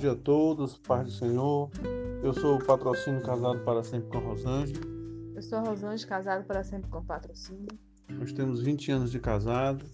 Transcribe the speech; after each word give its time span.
dia 0.00 0.12
a 0.12 0.16
todos, 0.16 0.78
paz 0.78 1.04
do 1.04 1.12
Senhor. 1.12 1.70
Eu 2.22 2.32
sou 2.32 2.56
o 2.56 2.64
patrocínio 2.64 3.22
casado 3.22 3.60
para 3.60 3.84
sempre 3.84 4.08
com 4.08 4.16
a 4.16 4.20
Rosângela. 4.20 4.80
Eu 5.34 5.42
sou 5.42 5.58
a 5.58 5.60
Rosângela, 5.60 6.08
casado 6.08 6.44
para 6.46 6.64
sempre 6.64 6.90
com 6.90 7.04
patrocínio. 7.04 7.68
Nós 8.08 8.32
temos 8.32 8.62
20 8.62 8.92
anos 8.92 9.10
de 9.10 9.20
casado 9.20 9.84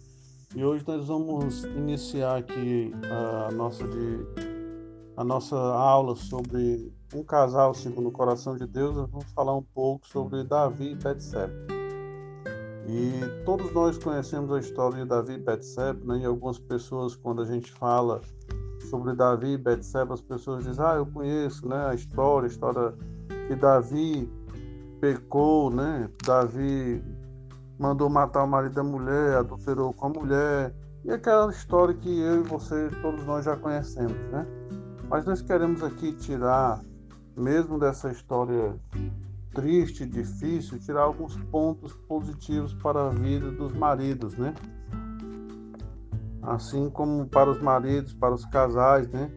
e 0.55 0.65
hoje 0.65 0.85
nós 0.87 1.09
vamos 1.09 1.65
iniciar 1.65 2.37
aqui 2.37 2.93
a 3.11 3.51
nossa, 3.51 3.83
de, 3.89 4.19
a 5.17 5.25
nossa 5.25 5.57
aula 5.57 6.15
sobre 6.15 6.93
um 7.13 7.25
casal 7.25 7.75
segundo 7.75 8.09
o 8.09 8.13
coração 8.13 8.57
de 8.57 8.65
Deus. 8.65 8.95
Nós 8.95 9.11
vamos 9.11 9.33
falar 9.33 9.57
um 9.57 9.63
pouco 9.75 10.07
sobre 10.07 10.45
Davi 10.45 10.93
e 10.93 10.95
Betseba. 10.95 11.53
E 12.89 13.45
todos 13.45 13.73
nós 13.73 13.99
conhecemos 13.99 14.53
a 14.53 14.61
história 14.61 15.03
de 15.03 15.05
Davi 15.05 15.33
e 15.33 15.39
Betseba, 15.39 16.15
né? 16.15 16.23
e 16.23 16.25
algumas 16.25 16.61
pessoas, 16.61 17.17
quando 17.17 17.43
a 17.43 17.45
gente 17.45 17.73
fala 17.73 18.21
sobre 18.87 19.15
Davi 19.15 19.57
Betseba, 19.57 20.15
as 20.15 20.21
pessoas 20.21 20.65
dizem, 20.65 20.85
ah, 20.85 20.95
eu 20.95 21.07
conheço 21.07 21.69
né, 21.69 21.87
a 21.87 21.95
história, 21.95 22.47
a 22.47 22.51
história 22.51 22.95
que 23.49 23.55
Davi 23.55 24.31
pecou, 25.01 25.71
né? 25.71 26.09
Davi 26.25 27.03
mandou 27.79 28.09
matar 28.09 28.45
o 28.45 28.47
marido 28.47 28.75
da 28.75 28.83
mulher, 28.83 29.37
adulterou 29.37 29.93
com 29.93 30.07
a 30.07 30.09
mulher, 30.09 30.75
e 31.05 31.11
aquela 31.11 31.51
história 31.51 31.95
que 31.95 32.21
eu 32.21 32.41
e 32.41 32.49
você, 32.49 32.91
todos 33.03 33.25
nós 33.25 33.45
já 33.45 33.57
conhecemos, 33.57 34.17
né? 34.33 34.47
Mas 35.09 35.25
nós 35.25 35.41
queremos 35.41 35.83
aqui 35.83 36.13
tirar, 36.13 36.81
mesmo 37.37 37.79
dessa 37.79 38.11
história 38.11 38.75
triste, 39.55 40.05
difícil, 40.05 40.79
tirar 40.79 41.03
alguns 41.03 41.37
pontos 41.51 41.93
positivos 42.09 42.75
para 42.75 43.07
a 43.07 43.11
vida 43.11 43.51
dos 43.53 43.73
maridos, 43.73 44.37
né? 44.37 44.55
Assim 46.47 46.89
como 46.89 47.27
para 47.27 47.51
os 47.51 47.61
maridos, 47.61 48.15
para 48.15 48.33
os 48.33 48.45
casais, 48.47 49.09
né? 49.09 49.31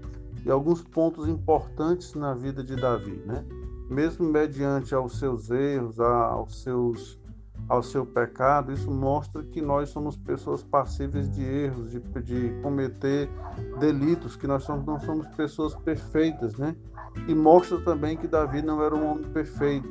E 0.46 0.52
alguns 0.52 0.82
pontos 0.82 1.28
importantes 1.28 2.14
na 2.14 2.34
vida 2.34 2.64
de 2.64 2.76
Davi, 2.76 3.22
né? 3.26 3.44
Mesmo 3.90 4.26
mediante 4.26 4.94
aos 4.94 5.18
seus 5.18 5.50
erros, 5.50 6.00
aos 6.00 6.62
seus 6.62 7.20
ao 7.68 7.84
seu 7.84 8.06
pecado, 8.06 8.72
isso 8.72 8.90
mostra 8.90 9.44
que 9.44 9.62
nós 9.62 9.90
somos 9.90 10.18
pessoas 10.18 10.64
passíveis 10.64 11.30
de 11.30 11.44
erros, 11.44 11.92
de, 11.92 12.00
de 12.00 12.62
cometer 12.64 13.30
delitos, 13.80 14.36
que 14.36 14.48
nós 14.48 14.64
somos, 14.64 14.86
não 14.86 15.00
somos 15.00 15.28
pessoas 15.36 15.76
perfeitas, 15.76 16.58
né? 16.58 16.76
E 17.28 17.36
mostra 17.36 17.80
também 17.82 18.18
que 18.18 18.28
Davi 18.28 18.62
não 18.62 18.82
era 18.82 18.96
um 18.96 19.12
homem 19.12 19.30
perfeito, 19.32 19.88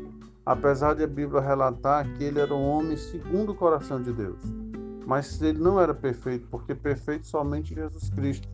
apesar 0.46 0.94
de 0.94 1.04
a 1.04 1.06
Bíblia 1.06 1.40
relatar 1.40 2.10
que 2.14 2.24
ele 2.24 2.40
era 2.40 2.54
um 2.54 2.66
homem 2.66 2.96
segundo 2.96 3.52
o 3.52 3.54
coração 3.54 4.02
de 4.02 4.12
Deus 4.12 4.67
mas 5.08 5.40
ele 5.40 5.58
não 5.58 5.80
era 5.80 5.94
perfeito, 5.94 6.46
porque 6.50 6.74
perfeito 6.74 7.26
somente 7.26 7.74
Jesus 7.74 8.10
Cristo. 8.10 8.46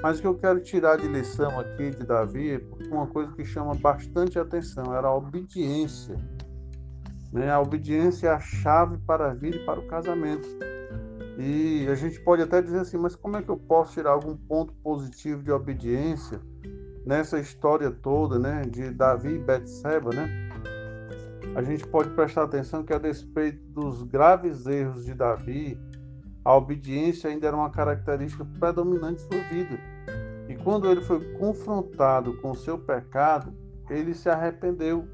Mas 0.00 0.18
o 0.18 0.20
que 0.20 0.28
eu 0.28 0.38
quero 0.38 0.60
tirar 0.60 0.96
de 0.96 1.08
lição 1.08 1.58
aqui 1.58 1.90
de 1.90 2.06
Davi 2.06 2.52
é 2.52 2.60
uma 2.94 3.08
coisa 3.08 3.32
que 3.32 3.44
chama 3.44 3.74
bastante 3.74 4.38
atenção, 4.38 4.94
era 4.94 5.08
a 5.08 5.14
obediência. 5.16 6.14
Né? 7.32 7.50
A 7.50 7.58
obediência 7.58 8.28
é 8.28 8.30
a 8.30 8.38
chave 8.38 8.96
para 8.98 9.32
a 9.32 9.34
vida 9.34 9.56
e 9.56 9.66
para 9.66 9.80
o 9.80 9.88
casamento. 9.88 10.48
E 11.36 11.88
a 11.90 11.96
gente 11.96 12.20
pode 12.20 12.42
até 12.42 12.62
dizer 12.62 12.78
assim, 12.78 12.96
mas 12.96 13.16
como 13.16 13.36
é 13.36 13.42
que 13.42 13.48
eu 13.48 13.56
posso 13.56 13.94
tirar 13.94 14.12
algum 14.12 14.36
ponto 14.36 14.72
positivo 14.74 15.42
de 15.42 15.50
obediência 15.50 16.40
nessa 17.04 17.40
história 17.40 17.90
toda, 17.90 18.38
né, 18.38 18.62
de 18.62 18.92
Davi 18.92 19.34
e 19.34 19.38
Betseba, 19.38 20.10
né? 20.14 20.48
A 21.56 21.62
gente 21.62 21.84
pode 21.88 22.10
prestar 22.10 22.44
atenção 22.44 22.84
que 22.84 22.92
a 22.92 22.98
despeito 22.98 23.60
dos 23.72 24.04
graves 24.04 24.64
erros 24.66 25.04
de 25.04 25.12
Davi, 25.12 25.76
a 26.48 26.56
obediência 26.56 27.28
ainda 27.28 27.46
era 27.46 27.54
uma 27.54 27.68
característica 27.68 28.42
predominante 28.58 29.16
de 29.22 29.34
sua 29.34 29.42
vida. 29.50 29.78
E 30.48 30.56
quando 30.56 30.90
ele 30.90 31.02
foi 31.02 31.20
confrontado 31.34 32.38
com 32.38 32.54
seu 32.54 32.78
pecado, 32.78 33.52
ele 33.90 34.14
se 34.14 34.30
arrependeu. 34.30 35.06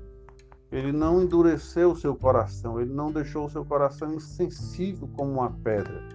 Ele 0.71 0.93
não 0.93 1.21
endureceu 1.21 1.91
o 1.91 1.97
seu 1.97 2.15
coração, 2.15 2.81
ele 2.81 2.93
não 2.93 3.11
deixou 3.11 3.47
o 3.47 3.51
seu 3.51 3.65
coração 3.65 4.15
insensível 4.15 5.09
como 5.09 5.33
uma 5.33 5.51
pedra. 5.51 6.09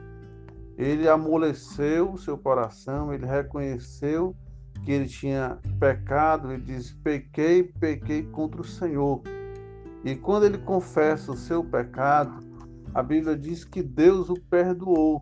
Ele 0.77 1.05
amoleceu 1.09 2.13
o 2.13 2.17
seu 2.17 2.37
coração, 2.37 3.13
ele 3.13 3.25
reconheceu 3.25 4.33
que 4.85 4.91
ele 4.93 5.09
tinha 5.09 5.59
pecado, 5.81 6.53
ele 6.53 6.63
diz: 6.63 6.93
Pequei, 6.93 7.63
pequei 7.63 8.23
contra 8.23 8.61
o 8.61 8.65
Senhor. 8.65 9.21
E 10.05 10.15
quando 10.15 10.45
ele 10.45 10.59
confessa 10.59 11.33
o 11.33 11.35
seu 11.35 11.61
pecado, 11.61 12.48
a 12.93 13.03
Bíblia 13.03 13.35
diz 13.35 13.63
que 13.63 13.83
Deus 13.83 14.29
o 14.29 14.35
perdoou. 14.49 15.21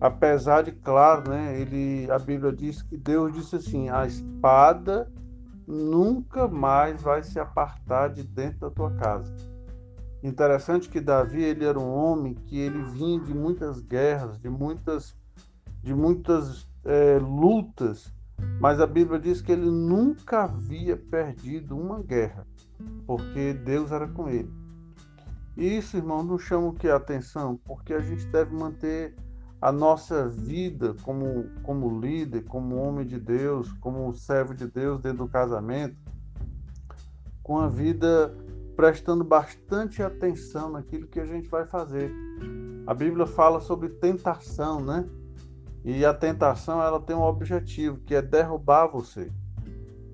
Apesar 0.00 0.62
de, 0.62 0.72
claro, 0.72 1.30
né, 1.30 1.60
ele, 1.60 2.10
a 2.10 2.18
Bíblia 2.18 2.52
diz 2.52 2.82
que 2.82 2.96
Deus 2.96 3.32
disse 3.32 3.56
assim: 3.56 3.88
a 3.88 4.06
espada 4.06 5.10
nunca 5.66 6.48
mais 6.48 7.02
vai 7.02 7.22
se 7.22 7.38
apartar 7.38 8.08
de 8.08 8.24
dentro 8.24 8.60
da 8.60 8.70
tua 8.70 8.90
casa. 8.96 9.32
Interessante 10.22 10.88
que 10.88 11.00
Davi 11.00 11.42
ele 11.42 11.64
era 11.64 11.78
um 11.78 11.92
homem 11.92 12.34
que 12.34 12.58
ele 12.58 12.82
vinha 12.82 13.20
de 13.20 13.34
muitas 13.34 13.80
guerras, 13.80 14.38
de 14.38 14.48
muitas, 14.48 15.16
de 15.82 15.94
muitas 15.94 16.68
é, 16.84 17.18
lutas, 17.18 18.12
mas 18.60 18.80
a 18.80 18.86
Bíblia 18.86 19.18
diz 19.18 19.40
que 19.40 19.52
ele 19.52 19.70
nunca 19.70 20.44
havia 20.44 20.96
perdido 20.96 21.76
uma 21.76 22.00
guerra, 22.02 22.46
porque 23.06 23.52
Deus 23.52 23.90
era 23.90 24.06
com 24.08 24.28
ele. 24.28 24.61
Isso, 25.56 25.98
irmão, 25.98 26.22
nos 26.22 26.42
chama 26.42 26.68
o 26.68 26.72
que 26.72 26.88
a 26.88 26.96
atenção, 26.96 27.60
porque 27.64 27.92
a 27.92 28.00
gente 28.00 28.26
deve 28.26 28.54
manter 28.54 29.14
a 29.60 29.70
nossa 29.70 30.26
vida 30.28 30.94
como, 31.02 31.44
como 31.62 32.00
líder, 32.00 32.44
como 32.44 32.76
homem 32.76 33.06
de 33.06 33.18
Deus, 33.18 33.70
como 33.74 34.12
servo 34.14 34.54
de 34.54 34.66
Deus 34.66 35.00
dentro 35.00 35.18
do 35.18 35.28
casamento, 35.28 35.96
com 37.42 37.58
a 37.58 37.68
vida 37.68 38.34
prestando 38.74 39.22
bastante 39.22 40.02
atenção 40.02 40.70
naquilo 40.70 41.06
que 41.06 41.20
a 41.20 41.26
gente 41.26 41.48
vai 41.48 41.66
fazer. 41.66 42.10
A 42.86 42.94
Bíblia 42.94 43.26
fala 43.26 43.60
sobre 43.60 43.90
tentação, 43.90 44.80
né? 44.80 45.06
E 45.84 46.04
a 46.04 46.14
tentação 46.14 46.82
ela 46.82 47.00
tem 47.00 47.14
um 47.14 47.22
objetivo, 47.22 47.98
que 47.98 48.14
é 48.14 48.22
derrubar 48.22 48.86
você. 48.86 49.30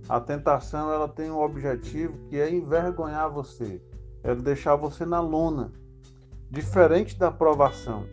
A 0.09 0.19
tentação 0.19 0.93
ela 0.93 1.09
tem 1.09 1.31
um 1.31 1.39
objetivo 1.39 2.19
que 2.29 2.39
é 2.39 2.53
envergonhar 2.53 3.31
você 3.31 3.81
é 4.23 4.35
deixar 4.35 4.77
você 4.77 5.05
na 5.05 5.21
lona, 5.21 5.73
diferente 6.51 7.19
da 7.19 7.29
aprovação. 7.29 8.05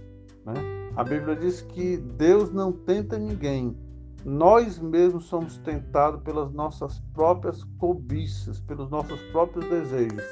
Né? 0.46 0.54
A 0.96 1.04
Bíblia 1.04 1.36
diz 1.36 1.62
que 1.62 1.98
Deus 1.98 2.52
não 2.52 2.72
tenta 2.72 3.18
ninguém, 3.18 3.78
nós 4.26 4.80
mesmos 4.80 5.26
somos 5.26 5.58
tentados 5.60 6.20
pelas 6.24 6.52
nossas 6.52 7.00
próprias 7.14 7.64
cobiças, 7.78 8.60
pelos 8.60 8.90
nossos 8.90 9.22
próprios 9.32 9.70
desejos, 9.70 10.24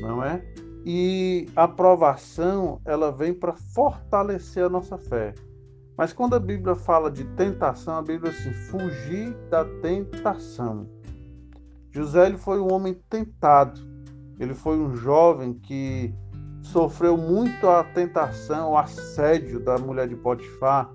não 0.00 0.22
é? 0.24 0.44
E 0.84 1.46
a 1.54 1.62
aprovação 1.62 2.80
ela 2.84 3.12
vem 3.12 3.32
para 3.32 3.52
fortalecer 3.52 4.64
a 4.64 4.68
nossa 4.68 4.98
fé. 4.98 5.32
Mas 5.96 6.12
quando 6.12 6.34
a 6.34 6.40
Bíblia 6.40 6.74
fala 6.74 7.08
de 7.08 7.22
tentação, 7.36 7.98
a 7.98 8.02
Bíblia 8.02 8.32
diz 8.32 8.40
assim: 8.40 8.52
fugir 8.52 9.32
da 9.48 9.64
tentação. 9.80 10.88
José 11.92 12.26
ele 12.26 12.38
foi 12.38 12.58
um 12.58 12.72
homem 12.72 13.00
tentado, 13.08 13.80
ele 14.42 14.54
foi 14.54 14.76
um 14.76 14.96
jovem 14.96 15.54
que 15.54 16.12
sofreu 16.62 17.16
muito 17.16 17.68
a 17.68 17.84
tentação, 17.84 18.72
o 18.72 18.76
assédio 18.76 19.60
da 19.60 19.78
mulher 19.78 20.08
de 20.08 20.16
Potifar, 20.16 20.90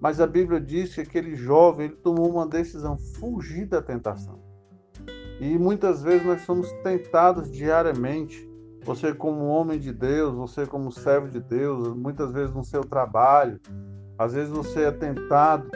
mas 0.00 0.20
a 0.20 0.26
Bíblia 0.26 0.60
diz 0.60 0.94
que 0.94 1.00
aquele 1.00 1.34
jovem 1.34 1.86
ele 1.86 1.96
tomou 1.96 2.30
uma 2.30 2.46
decisão, 2.46 2.98
fugir 2.98 3.66
da 3.66 3.80
tentação. 3.80 4.38
E 5.40 5.58
muitas 5.58 6.02
vezes 6.02 6.26
nós 6.26 6.42
somos 6.42 6.70
tentados 6.82 7.50
diariamente. 7.50 8.48
Você 8.84 9.14
como 9.14 9.46
homem 9.46 9.78
de 9.78 9.92
Deus, 9.92 10.34
você 10.34 10.66
como 10.66 10.92
servo 10.92 11.28
de 11.28 11.40
Deus, 11.40 11.94
muitas 11.94 12.32
vezes 12.32 12.54
no 12.54 12.64
seu 12.64 12.82
trabalho, 12.82 13.58
às 14.18 14.34
vezes 14.34 14.50
você 14.50 14.84
é 14.84 14.90
tentado 14.90 15.70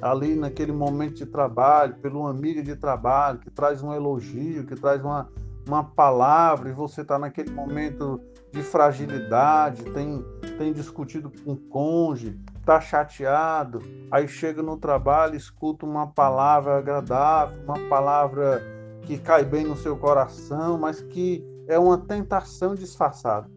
ali 0.00 0.34
naquele 0.34 0.72
momento 0.72 1.16
de 1.16 1.26
trabalho, 1.26 1.94
pelo 1.96 2.26
amigo 2.26 2.62
de 2.62 2.74
trabalho 2.74 3.38
que 3.38 3.50
traz 3.50 3.82
um 3.82 3.92
elogio, 3.92 4.66
que 4.66 4.74
traz 4.74 5.02
uma, 5.02 5.30
uma 5.66 5.84
palavra 5.84 6.68
e 6.68 6.72
você 6.72 7.02
está 7.02 7.18
naquele 7.18 7.50
momento 7.50 8.20
de 8.50 8.62
fragilidade, 8.62 9.84
tem, 9.84 10.24
tem 10.58 10.72
discutido 10.72 11.30
com 11.30 11.52
o 11.52 11.56
cônjuge, 11.56 12.38
está 12.58 12.80
chateado, 12.80 13.80
aí 14.10 14.28
chega 14.28 14.62
no 14.62 14.76
trabalho, 14.76 15.36
escuta 15.36 15.86
uma 15.86 16.06
palavra 16.06 16.78
agradável, 16.78 17.62
uma 17.64 17.78
palavra 17.88 18.62
que 19.02 19.18
cai 19.18 19.44
bem 19.44 19.64
no 19.64 19.76
seu 19.76 19.96
coração, 19.96 20.78
mas 20.78 21.00
que 21.00 21.44
é 21.66 21.78
uma 21.78 21.98
tentação 21.98 22.74
disfarçada. 22.74 23.48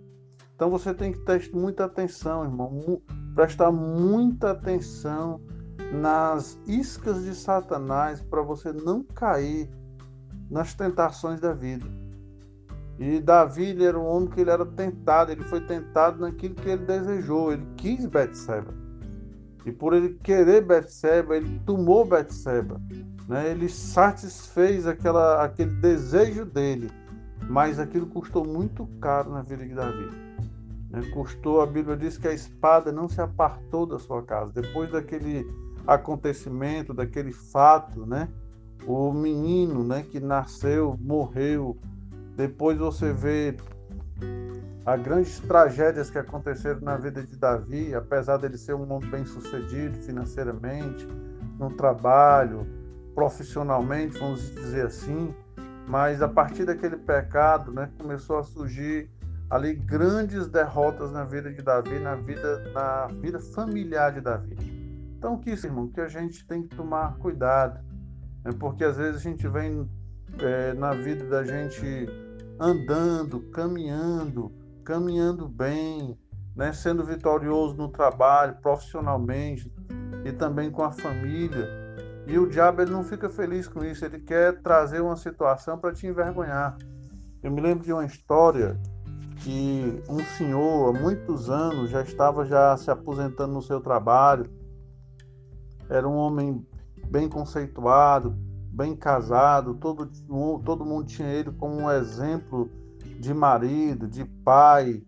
Então 0.55 0.69
você 0.69 0.93
tem 0.93 1.11
que 1.11 1.19
ter 1.19 1.49
muita 1.53 1.85
atenção, 1.85 2.43
irmão, 2.43 3.01
prestar 3.35 3.71
muita 3.71 4.51
atenção 4.51 5.41
nas 5.91 6.57
iscas 6.65 7.23
de 7.25 7.35
Satanás 7.35 8.21
para 8.21 8.41
você 8.41 8.71
não 8.71 9.03
cair 9.03 9.69
nas 10.50 10.74
tentações 10.74 11.39
da 11.39 11.53
vida. 11.53 11.86
E 12.97 13.19
Davi 13.19 13.65
ele 13.65 13.83
era 13.83 14.00
um 14.00 14.06
homem 14.06 14.30
que 14.30 14.42
ele 14.42 14.50
era 14.50 14.65
tentado, 14.65 15.31
ele 15.31 15.44
foi 15.44 15.59
tentado 15.62 16.21
naquilo 16.21 16.56
que 16.56 16.69
ele 16.69 16.86
desejou, 16.86 17.51
ele 17.51 17.68
quis 17.75 18.06
Betseba. 18.06 18.74
E 19.65 19.71
por 19.71 19.94
ele 19.94 20.18
querer 20.24 20.62
Betseba, 20.62 21.36
ele 21.36 21.59
tomou 21.65 22.06
Betseba. 22.06 22.80
Né? 23.27 23.51
Ele 23.51 23.68
satisfez 23.68 24.88
aquela, 24.88 25.44
aquele 25.44 25.71
desejo 25.71 26.45
dele. 26.45 26.89
Mas 27.50 27.80
aquilo 27.80 28.07
custou 28.07 28.45
muito 28.45 28.88
caro 29.01 29.31
na 29.31 29.41
vida 29.41 29.65
de 29.65 29.74
Davi. 29.74 30.09
Né? 30.89 31.01
Custou, 31.13 31.62
a 31.62 31.65
Bíblia 31.65 31.98
diz 31.98 32.18
que 32.18 32.27
a 32.27 32.33
espada 32.33 32.91
não 32.91 33.09
se 33.09 33.19
apartou 33.19 33.86
da 33.86 33.98
sua 33.98 34.21
casa. 34.21 34.53
Depois 34.53 34.91
daquele 34.91 35.45
acontecimento, 35.86 36.94
daquele 36.94 37.31
fato, 37.31 38.06
né? 38.06 38.30
O 38.87 39.11
menino, 39.11 39.83
né, 39.83 40.03
que 40.03 40.19
nasceu, 40.19 40.97
morreu. 41.01 41.77
Depois 42.35 42.77
você 42.77 43.11
vê 43.11 43.55
as 44.85 45.01
grandes 45.01 45.39
tragédias 45.39 46.09
que 46.11 46.17
aconteceram 46.19 46.81
na 46.81 46.95
vida 46.95 47.23
de 47.23 47.35
Davi, 47.35 47.95
apesar 47.95 48.37
dele 48.37 48.57
ser 48.57 48.75
um 48.75 48.91
homem 48.91 49.09
bem-sucedido 49.09 49.97
financeiramente, 49.99 51.07
no 51.57 51.71
trabalho, 51.71 52.67
profissionalmente, 53.15 54.19
vamos 54.19 54.53
dizer 54.53 54.85
assim, 54.85 55.33
mas 55.88 56.21
a 56.21 56.27
partir 56.27 56.65
daquele 56.65 56.97
pecado, 56.97 57.71
né, 57.71 57.89
começou 57.97 58.38
a 58.38 58.43
surgir 58.43 59.09
ali 59.49 59.73
grandes 59.73 60.47
derrotas 60.47 61.11
na 61.11 61.23
vida 61.23 61.51
de 61.51 61.61
Davi, 61.61 61.97
na 61.99 62.15
vida 62.15 62.71
na 62.73 63.07
vida 63.07 63.39
familiar 63.39 64.11
de 64.11 64.21
Davi. 64.21 64.55
Então, 65.17 65.38
que 65.39 65.51
isso, 65.51 65.65
irmão, 65.65 65.88
que 65.88 66.01
a 66.01 66.07
gente 66.07 66.45
tem 66.45 66.63
que 66.63 66.75
tomar 66.75 67.15
cuidado, 67.17 67.79
né, 68.45 68.53
porque 68.59 68.83
às 68.83 68.95
vezes 68.95 69.18
a 69.18 69.24
gente 69.24 69.47
vem 69.47 69.89
é, 70.39 70.74
na 70.74 70.94
vida 70.94 71.25
da 71.25 71.44
gente 71.44 72.07
andando, 72.59 73.42
caminhando, 73.51 74.51
caminhando 74.83 75.50
bem, 75.50 76.18
né, 76.56 76.71
sendo 76.71 77.03
vitorioso 77.03 77.75
no 77.75 77.89
trabalho, 77.89 78.56
profissionalmente 78.62 79.74
e 80.24 80.31
também 80.31 80.69
com 80.69 80.83
a 80.83 80.92
família. 80.92 81.68
E 82.27 82.38
o 82.39 82.47
diabo 82.47 82.81
ele 82.81 82.92
não 82.92 83.03
fica 83.03 83.30
feliz 83.30 83.68
com 83.68 83.83
isso, 83.83 84.06
ele 84.06 84.19
quer 84.19 84.62
trazer 84.62 85.01
uma 85.01 85.18
situação 85.18 85.77
para 85.77 85.91
te 85.91 86.07
envergonhar. 86.07 86.77
Eu 87.44 87.51
me 87.51 87.62
lembro 87.62 87.83
de 87.83 87.91
uma 87.91 88.06
história 88.06 88.80
que 89.38 90.01
um 90.09 90.19
senhor 90.38 90.95
há 90.95 91.00
muitos 91.00 91.50
anos 91.50 91.89
já 91.89 92.01
estava 92.01 92.45
já 92.45 92.75
se 92.77 92.89
aposentando 92.89 93.53
no 93.53 93.62
seu 93.62 93.80
trabalho. 93.80 94.50
Era 95.88 96.07
um 96.07 96.15
homem 96.15 96.65
bem 97.09 97.29
conceituado, 97.29 98.35
bem 98.71 98.95
casado, 98.95 99.75
todo, 99.75 100.09
todo 100.63 100.85
mundo 100.85 101.05
tinha 101.05 101.29
ele 101.29 101.51
como 101.51 101.75
um 101.75 101.89
exemplo 101.89 102.69
de 103.19 103.33
marido, 103.33 104.07
de 104.07 104.25
pai, 104.25 105.01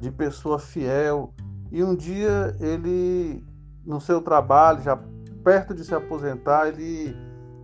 de 0.00 0.10
pessoa 0.10 0.58
fiel. 0.58 1.32
E 1.70 1.82
um 1.82 1.94
dia 1.94 2.56
ele, 2.60 3.44
no 3.84 4.00
seu 4.00 4.20
trabalho, 4.20 4.82
já 4.82 4.98
perto 5.44 5.72
de 5.72 5.84
se 5.84 5.94
aposentar, 5.94 6.68
ele, 6.68 7.16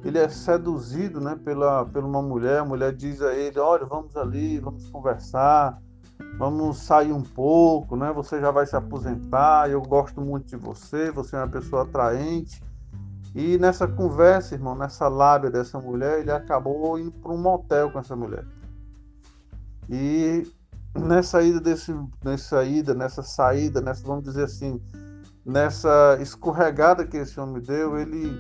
ele 0.04 0.18
é 0.18 0.28
seduzido 0.28 1.20
né, 1.20 1.38
pela, 1.44 1.84
pela 1.84 2.06
uma 2.06 2.22
mulher. 2.22 2.60
A 2.60 2.64
mulher 2.64 2.94
diz 2.94 3.20
a 3.20 3.34
ele: 3.34 3.58
Olha, 3.58 3.84
vamos 3.84 4.16
ali, 4.16 4.60
vamos 4.60 4.88
conversar, 4.88 5.82
vamos 6.38 6.78
sair 6.78 7.12
um 7.12 7.22
pouco, 7.22 7.96
né? 7.96 8.12
Você 8.12 8.40
já 8.40 8.50
vai 8.50 8.66
se 8.66 8.76
aposentar. 8.76 9.68
Eu 9.68 9.82
gosto 9.82 10.20
muito 10.20 10.46
de 10.46 10.56
você, 10.56 11.10
você 11.10 11.36
é 11.36 11.40
uma 11.40 11.48
pessoa 11.48 11.82
atraente. 11.82 12.62
E 13.38 13.56
nessa 13.56 13.86
conversa, 13.86 14.56
irmão, 14.56 14.74
nessa 14.74 15.06
lábia 15.06 15.48
dessa 15.48 15.78
mulher, 15.78 16.18
ele 16.18 16.32
acabou 16.32 16.98
indo 16.98 17.12
para 17.12 17.30
um 17.30 17.40
motel 17.40 17.88
com 17.88 18.00
essa 18.00 18.16
mulher. 18.16 18.44
E 19.88 20.44
nessa 20.92 21.40
ida 21.40 21.60
desse, 21.60 21.94
nessa 22.24 22.64
ida, 22.64 22.94
nessa 22.94 23.22
saída, 23.22 23.80
nessa 23.80 24.04
vamos 24.04 24.24
dizer 24.24 24.42
assim, 24.42 24.82
nessa 25.46 26.18
escorregada 26.20 27.06
que 27.06 27.16
esse 27.16 27.38
homem 27.38 27.62
deu, 27.62 27.96
ele 27.96 28.32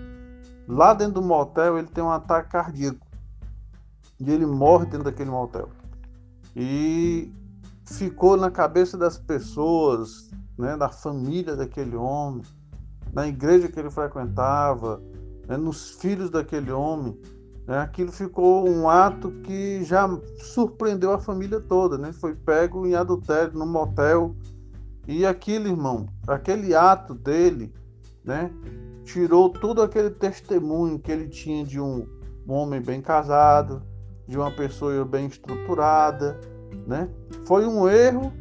lá 0.66 0.92
dentro 0.94 1.14
do 1.14 1.22
motel 1.22 1.78
ele 1.78 1.86
tem 1.86 2.02
um 2.02 2.10
ataque 2.10 2.50
cardíaco 2.50 3.06
e 4.18 4.28
ele 4.28 4.46
morre 4.46 4.86
dentro 4.86 5.04
daquele 5.04 5.30
motel. 5.30 5.68
E 6.56 7.32
ficou 7.86 8.36
na 8.36 8.50
cabeça 8.50 8.98
das 8.98 9.16
pessoas, 9.16 10.28
né, 10.58 10.76
da 10.76 10.88
família 10.88 11.54
daquele 11.54 11.94
homem, 11.94 12.42
na 13.12 13.26
igreja 13.26 13.68
que 13.68 13.78
ele 13.78 13.90
frequentava, 13.90 15.02
né, 15.46 15.56
nos 15.56 15.90
filhos 15.90 16.30
daquele 16.30 16.70
homem, 16.70 17.18
né? 17.68 17.80
Aquilo 17.80 18.10
ficou 18.10 18.66
um 18.66 18.88
ato 18.88 19.30
que 19.42 19.84
já 19.84 20.08
surpreendeu 20.38 21.12
a 21.12 21.18
família 21.18 21.60
toda, 21.60 21.98
né? 21.98 22.14
Foi 22.14 22.34
pego 22.34 22.86
em 22.86 22.94
adultério 22.94 23.52
no 23.52 23.66
motel 23.66 24.34
e 25.06 25.26
aquilo, 25.26 25.68
irmão, 25.68 26.08
aquele 26.26 26.74
ato 26.74 27.14
dele, 27.14 27.70
né? 28.24 28.50
Tirou 29.04 29.50
todo 29.50 29.82
aquele 29.82 30.08
testemunho 30.08 30.98
que 30.98 31.12
ele 31.12 31.28
tinha 31.28 31.62
de 31.62 31.78
um, 31.78 32.06
homem 32.46 32.80
bem 32.80 33.02
casado, 33.02 33.82
de 34.26 34.38
uma 34.38 34.50
pessoa 34.50 35.04
bem 35.04 35.26
estruturada, 35.26 36.40
né? 36.86 37.10
Foi 37.44 37.66
um 37.66 37.86
erro, 37.86 38.32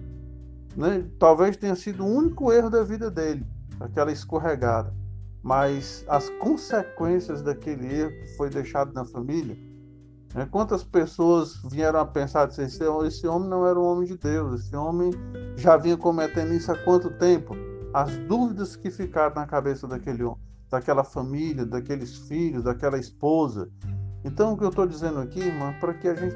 né? 0.73 1.05
Talvez 1.19 1.57
tenha 1.57 1.75
sido 1.75 2.05
o 2.05 2.07
único 2.07 2.49
erro 2.53 2.69
da 2.69 2.81
vida 2.81 3.11
dele, 3.11 3.45
aquela 3.79 4.11
escorregada 4.11 4.93
mas 5.47 6.03
as 6.09 6.29
consequências 6.41 7.41
daquele 7.41 8.01
erro 8.01 8.11
que 8.11 8.35
foi 8.35 8.49
deixado 8.49 8.91
na 8.93 9.05
família, 9.05 9.57
né? 10.35 10.45
quantas 10.51 10.83
pessoas 10.83 11.61
vieram 11.71 11.99
a 11.99 12.05
pensar 12.05 12.47
assim, 12.47 12.63
esse, 12.63 12.83
esse 13.05 13.25
homem 13.25 13.47
não 13.47 13.65
era 13.65 13.79
um 13.79 13.83
homem 13.85 14.05
de 14.05 14.17
Deus, 14.17 14.61
esse 14.61 14.75
homem 14.75 15.09
já 15.55 15.77
vinha 15.77 15.95
cometendo 15.95 16.53
isso 16.53 16.69
há 16.69 16.77
quanto 16.83 17.09
tempo? 17.11 17.55
As 17.93 18.17
dúvidas 18.27 18.75
que 18.75 18.91
ficaram 18.91 19.35
na 19.35 19.45
cabeça 19.45 19.87
daquele 19.87 20.21
homem, 20.23 20.43
daquela 20.69 21.05
família, 21.05 21.65
daqueles 21.65 22.17
filhos, 22.27 22.63
daquela 22.63 22.97
esposa. 22.97 23.69
Então 24.25 24.51
o 24.51 24.57
que 24.57 24.65
eu 24.65 24.69
estou 24.69 24.85
dizendo 24.85 25.19
aqui, 25.19 25.39
irmão, 25.39 25.69
é 25.69 25.79
para 25.79 25.93
que 25.93 26.09
a 26.09 26.13
gente 26.13 26.35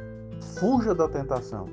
fuja 0.58 0.96
da 0.96 1.10
tentação, 1.10 1.66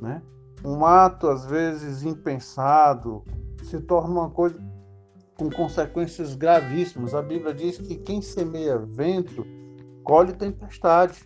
né? 0.00 0.22
Um 0.64 0.86
ato 0.86 1.26
às 1.26 1.44
vezes 1.44 2.04
impensado 2.04 3.24
se 3.64 3.80
torna 3.80 4.20
uma 4.20 4.30
coisa 4.30 4.56
com 5.36 5.50
consequências 5.50 6.34
gravíssimas. 6.34 7.14
A 7.14 7.22
Bíblia 7.22 7.52
diz 7.52 7.78
que 7.78 7.96
quem 7.96 8.22
semeia 8.22 8.78
vento 8.78 9.46
colhe 10.02 10.32
tempestade. 10.32 11.24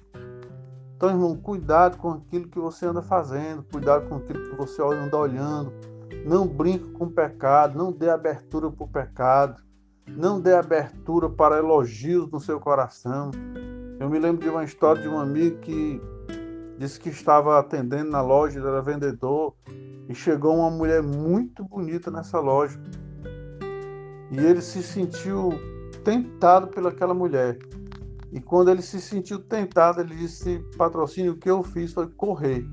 Então, 0.97 1.11
irmão, 1.11 1.37
cuidado 1.37 1.97
com 1.99 2.11
aquilo 2.11 2.49
que 2.49 2.59
você 2.59 2.87
anda 2.87 3.03
fazendo, 3.03 3.63
cuidado 3.65 4.09
com 4.09 4.17
aquilo 4.17 4.51
que 4.51 4.57
você 4.57 4.83
anda 4.83 5.17
olhando. 5.17 5.73
Não 6.25 6.47
brinque 6.47 6.91
com 6.93 7.05
o 7.05 7.11
pecado, 7.11 7.79
não 7.79 7.93
dê 7.93 8.11
abertura 8.11 8.71
para 8.71 8.85
o 8.85 8.89
pecado, 8.89 9.63
não 10.09 10.41
dê 10.41 10.55
abertura 10.55 11.29
para 11.29 11.59
elogios 11.59 12.31
no 12.31 12.41
seu 12.41 12.59
coração. 12.59 13.31
Eu 14.01 14.09
me 14.09 14.19
lembro 14.19 14.43
de 14.43 14.49
uma 14.49 14.65
história 14.65 15.03
de 15.03 15.09
um 15.09 15.19
amigo 15.19 15.59
que 15.61 16.01
disse 16.79 16.99
que 16.99 17.09
estava 17.09 17.59
atendendo 17.59 18.11
na 18.11 18.21
loja, 18.21 18.61
era 18.61 18.81
vendedor, 18.81 19.55
e 20.09 20.15
chegou 20.15 20.57
uma 20.57 20.71
mulher 20.71 21.03
muito 21.03 21.65
bonita 21.65 22.11
nessa 22.11 22.41
loja. 22.41 22.81
E 24.31 24.39
ele 24.39 24.61
se 24.61 24.83
sentiu 24.83 25.51
tentado 26.05 26.69
pelaquela 26.69 27.15
mulher. 27.15 27.59
E 28.31 28.41
quando 28.41 28.71
ele 28.71 28.83
se 28.83 29.01
sentiu 29.01 29.39
tentado, 29.39 30.01
ele 30.01 30.15
disse: 30.15 30.59
Patrocínio, 30.77 31.33
o 31.33 31.37
que 31.37 31.51
eu 31.51 31.63
fiz 31.63 31.93
foi 31.93 32.09
correr. 32.09 32.67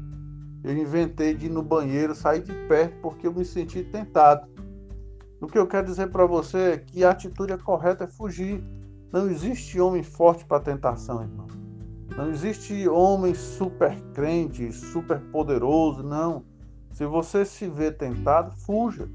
Eu 0.64 0.76
inventei 0.76 1.34
de 1.34 1.46
ir 1.46 1.50
no 1.50 1.62
banheiro, 1.62 2.16
sair 2.16 2.42
de 2.42 2.52
perto, 2.68 2.98
porque 3.02 3.28
eu 3.28 3.34
me 3.34 3.46
senti 3.46 3.84
tentado. 3.84 4.48
O 5.40 5.48
que 5.48 5.58
eu 5.58 5.68
quero 5.68 5.86
dizer 5.86 6.10
para 6.10 6.26
você 6.26 6.58
é 6.58 6.78
que 6.78 7.04
a 7.04 7.12
atitude 7.12 7.56
correta 7.60 8.06
é 8.06 8.08
fugir. 8.08 8.64
Não 9.14 9.30
existe 9.30 9.80
homem 9.80 10.02
forte 10.02 10.44
para 10.44 10.60
tentação, 10.60 11.22
irmão. 11.22 11.48
Não 12.18 12.30
existe 12.32 12.88
homem 12.88 13.34
super 13.34 13.96
crente, 14.14 14.72
super 14.72 15.20
poderoso, 15.32 16.02
não. 16.02 16.44
Se 16.92 17.06
você 17.06 17.46
se 17.46 17.68
vê 17.68 17.92
tentado, 17.92 18.52
fuja. 18.66 19.08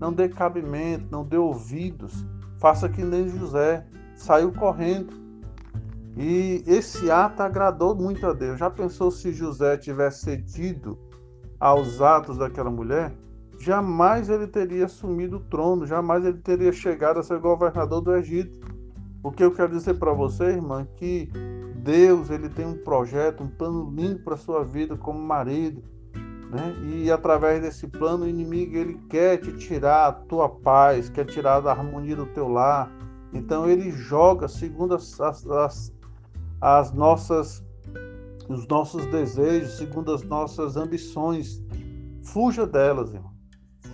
Não 0.00 0.12
dê 0.12 0.28
cabimento, 0.28 1.06
não 1.10 1.24
dê 1.24 1.36
ouvidos. 1.36 2.24
Faça 2.58 2.88
que 2.88 3.02
nem 3.02 3.28
José, 3.28 3.86
saiu 4.14 4.52
correndo. 4.52 5.12
E 6.16 6.62
esse 6.66 7.10
ato 7.10 7.42
agradou 7.42 7.94
muito 7.94 8.26
a 8.26 8.32
Deus. 8.32 8.58
Já 8.58 8.68
pensou 8.68 9.10
se 9.10 9.32
José 9.32 9.76
tivesse 9.76 10.22
cedido 10.24 10.98
aos 11.60 12.00
atos 12.00 12.38
daquela 12.38 12.70
mulher? 12.70 13.12
Jamais 13.60 14.28
ele 14.28 14.46
teria 14.46 14.86
assumido 14.86 15.36
o 15.36 15.40
trono, 15.40 15.84
jamais 15.84 16.24
ele 16.24 16.38
teria 16.38 16.72
chegado 16.72 17.18
a 17.18 17.22
ser 17.22 17.40
governador 17.40 18.00
do 18.00 18.14
Egito. 18.14 18.58
O 19.22 19.32
que 19.32 19.42
eu 19.42 19.52
quero 19.52 19.72
dizer 19.72 19.98
para 19.98 20.12
você, 20.12 20.44
irmã, 20.44 20.82
é 20.82 20.96
que 20.96 21.28
Deus 21.82 22.30
ele 22.30 22.48
tem 22.48 22.66
um 22.66 22.78
projeto, 22.84 23.42
um 23.42 23.48
plano 23.48 23.90
lindo 23.90 24.20
para 24.22 24.36
sua 24.36 24.64
vida 24.64 24.96
como 24.96 25.18
marido 25.18 25.82
né? 26.50 26.74
E 26.82 27.10
através 27.10 27.60
desse 27.60 27.86
plano, 27.86 28.24
o 28.24 28.28
inimigo 28.28 28.76
ele 28.76 28.94
quer 29.08 29.38
te 29.38 29.52
tirar 29.56 30.08
a 30.08 30.12
tua 30.12 30.48
paz, 30.48 31.08
quer 31.08 31.26
tirar 31.26 31.66
a 31.66 31.70
harmonia 31.70 32.16
do 32.16 32.26
teu 32.26 32.48
lar. 32.48 32.90
Então 33.32 33.68
ele 33.68 33.90
joga 33.90 34.48
segundo 34.48 34.94
as, 34.94 35.20
as, 35.20 35.92
as 36.60 36.92
nossas 36.92 37.62
os 38.48 38.66
nossos 38.66 39.04
desejos, 39.06 39.76
segundo 39.76 40.12
as 40.12 40.22
nossas 40.22 40.76
ambições. 40.76 41.62
Fuja 42.22 42.66
delas, 42.66 43.12
irmão. 43.12 43.32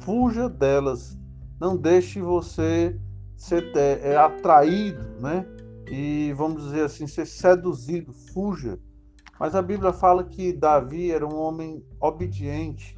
Fuja 0.03 0.49
delas. 0.49 1.19
Não 1.61 1.77
deixe 1.77 2.21
você 2.21 2.97
ser 3.37 3.77
é, 3.77 4.13
é 4.13 4.17
atraído, 4.17 5.03
né? 5.21 5.45
E 5.91 6.33
vamos 6.37 6.63
dizer 6.65 6.83
assim, 6.83 7.07
ser 7.07 7.27
seduzido, 7.27 8.13
fuja. 8.33 8.79
Mas 9.39 9.55
a 9.55 9.63
Bíblia 9.63 9.93
fala 9.93 10.25
que 10.25 10.53
Davi 10.53 11.11
era 11.11 11.27
um 11.27 11.37
homem 11.37 11.85
obediente. 12.01 12.97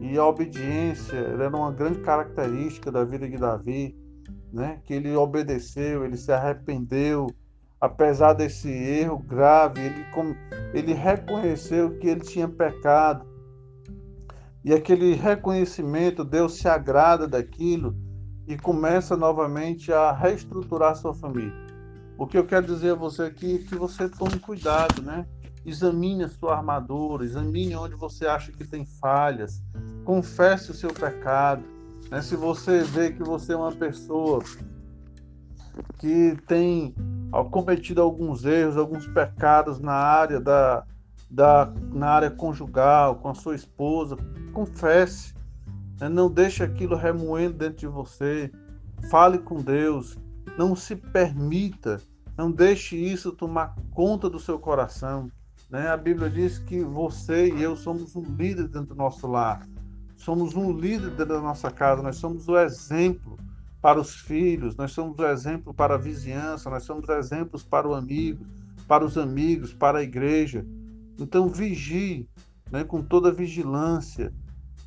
E 0.00 0.18
a 0.18 0.26
obediência 0.26 1.16
era 1.16 1.48
uma 1.48 1.70
grande 1.70 2.00
característica 2.00 2.90
da 2.90 3.04
vida 3.04 3.28
de 3.28 3.36
Davi, 3.36 3.96
né? 4.52 4.80
Que 4.84 4.94
ele 4.94 5.14
obedeceu, 5.14 6.04
ele 6.04 6.16
se 6.16 6.32
arrependeu, 6.32 7.28
apesar 7.80 8.32
desse 8.32 8.68
erro 8.68 9.18
grave, 9.18 9.80
ele, 9.80 10.04
ele 10.74 10.92
reconheceu 10.92 11.98
que 11.98 12.06
ele 12.06 12.20
tinha 12.20 12.48
pecado. 12.48 13.26
E 14.64 14.72
aquele 14.72 15.14
reconhecimento, 15.14 16.24
Deus 16.24 16.54
se 16.54 16.68
agrada 16.68 17.26
daquilo 17.26 17.96
e 18.46 18.56
começa 18.56 19.16
novamente 19.16 19.92
a 19.92 20.12
reestruturar 20.12 20.94
sua 20.94 21.14
família. 21.14 21.52
O 22.16 22.26
que 22.26 22.38
eu 22.38 22.46
quero 22.46 22.66
dizer 22.66 22.90
a 22.90 22.94
você 22.94 23.22
aqui 23.22 23.56
é 23.56 23.68
que 23.68 23.74
você 23.74 24.08
tome 24.08 24.38
cuidado, 24.38 25.02
né? 25.02 25.26
Examine 25.64 26.24
a 26.24 26.28
sua 26.28 26.56
armadura, 26.56 27.24
examine 27.24 27.76
onde 27.76 27.94
você 27.94 28.26
acha 28.26 28.50
que 28.50 28.64
tem 28.64 28.84
falhas, 28.84 29.62
confesse 30.04 30.70
o 30.70 30.74
seu 30.74 30.92
pecado. 30.92 31.62
Né? 32.10 32.20
Se 32.20 32.34
você 32.34 32.82
vê 32.82 33.12
que 33.12 33.22
você 33.22 33.52
é 33.52 33.56
uma 33.56 33.72
pessoa 33.72 34.42
que 35.98 36.36
tem 36.46 36.94
cometido 37.50 38.02
alguns 38.02 38.44
erros, 38.44 38.76
alguns 38.76 39.06
pecados 39.06 39.78
na 39.78 39.94
área 39.94 40.40
da, 40.40 40.84
da 41.30 41.72
na 41.92 42.08
área 42.08 42.30
conjugal, 42.30 43.16
com 43.16 43.28
a 43.28 43.34
sua 43.34 43.54
esposa, 43.54 44.16
confesse. 44.52 45.34
Né? 46.00 46.08
Não 46.08 46.30
deixe 46.30 46.62
aquilo 46.62 46.96
remoendo 46.96 47.58
dentro 47.58 47.78
de 47.78 47.86
você. 47.86 48.50
Fale 49.10 49.38
com 49.38 49.62
Deus. 49.62 50.18
Não 50.58 50.76
se 50.76 50.94
permita, 50.94 52.00
não 52.36 52.50
deixe 52.50 52.96
isso 52.96 53.32
tomar 53.32 53.74
conta 53.92 54.28
do 54.28 54.38
seu 54.38 54.58
coração. 54.58 55.30
Né? 55.72 55.88
A 55.88 55.96
Bíblia 55.96 56.28
diz 56.28 56.58
que 56.58 56.84
você 56.84 57.48
e 57.48 57.62
eu 57.62 57.74
somos 57.74 58.14
um 58.14 58.22
líder 58.22 58.68
dentro 58.68 58.88
do 58.88 58.94
nosso 58.94 59.26
lar. 59.26 59.66
Somos 60.18 60.54
um 60.54 60.70
líder 60.70 61.08
dentro 61.12 61.34
da 61.34 61.40
nossa 61.40 61.70
casa. 61.70 62.02
Nós 62.02 62.16
somos 62.16 62.46
o 62.46 62.58
exemplo 62.58 63.38
para 63.80 63.98
os 63.98 64.14
filhos, 64.14 64.76
nós 64.76 64.92
somos 64.92 65.18
o 65.18 65.26
exemplo 65.26 65.72
para 65.72 65.94
a 65.94 65.98
vizinhança, 65.98 66.68
nós 66.68 66.84
somos 66.84 67.08
exemplos 67.08 67.64
para 67.64 67.88
o 67.88 67.94
amigo, 67.94 68.44
para 68.86 69.02
os 69.02 69.16
amigos, 69.16 69.72
para 69.72 70.00
a 70.00 70.02
igreja. 70.02 70.64
Então 71.18 71.48
vigie, 71.48 72.28
né, 72.70 72.84
com 72.84 73.02
toda 73.02 73.32
vigilância. 73.32 74.30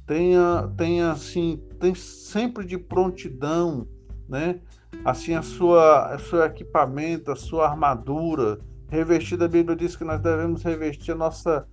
Tenha, 0.06 0.72
tenha 0.78 1.12
assim, 1.12 1.60
tem 1.80 1.96
sempre 1.96 2.64
de 2.64 2.78
prontidão, 2.78 3.88
né? 4.30 4.62
Assim 5.04 5.34
a 5.34 5.42
sua, 5.42 6.16
o 6.16 6.20
seu 6.20 6.44
equipamento, 6.44 7.32
a 7.32 7.36
sua 7.36 7.68
armadura 7.68 8.60
revestida. 8.90 9.46
A 9.46 9.50
Bíblia 9.50 9.76
diz 9.76 9.96
que 9.96 10.04
nós 10.04 10.22
devemos 10.22 10.64
revestir 10.64 11.12
a 11.12 11.16
nossa 11.16 11.68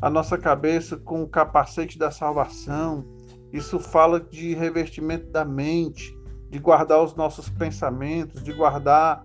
a 0.00 0.10
nossa 0.10 0.36
cabeça 0.36 0.96
com 0.96 1.22
o 1.22 1.28
capacete 1.28 1.96
da 1.96 2.10
salvação. 2.10 3.04
Isso 3.52 3.78
fala 3.78 4.18
de 4.18 4.52
revestimento 4.52 5.30
da 5.30 5.44
mente 5.44 6.12
de 6.52 6.58
guardar 6.58 7.02
os 7.02 7.14
nossos 7.14 7.48
pensamentos, 7.48 8.42
de 8.42 8.52
guardar 8.52 9.22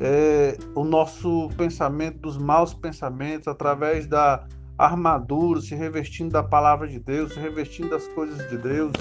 é, 0.00 0.56
o 0.74 0.84
nosso 0.84 1.50
pensamento 1.56 2.18
dos 2.18 2.38
maus 2.38 2.72
pensamentos 2.72 3.46
através 3.46 4.06
da 4.06 4.46
armadura, 4.78 5.60
se 5.60 5.74
revestindo 5.74 6.30
da 6.30 6.42
palavra 6.42 6.88
de 6.88 6.98
Deus, 6.98 7.34
se 7.34 7.40
revestindo 7.40 7.90
das 7.90 8.08
coisas 8.08 8.48
de 8.48 8.56
Deus. 8.56 8.92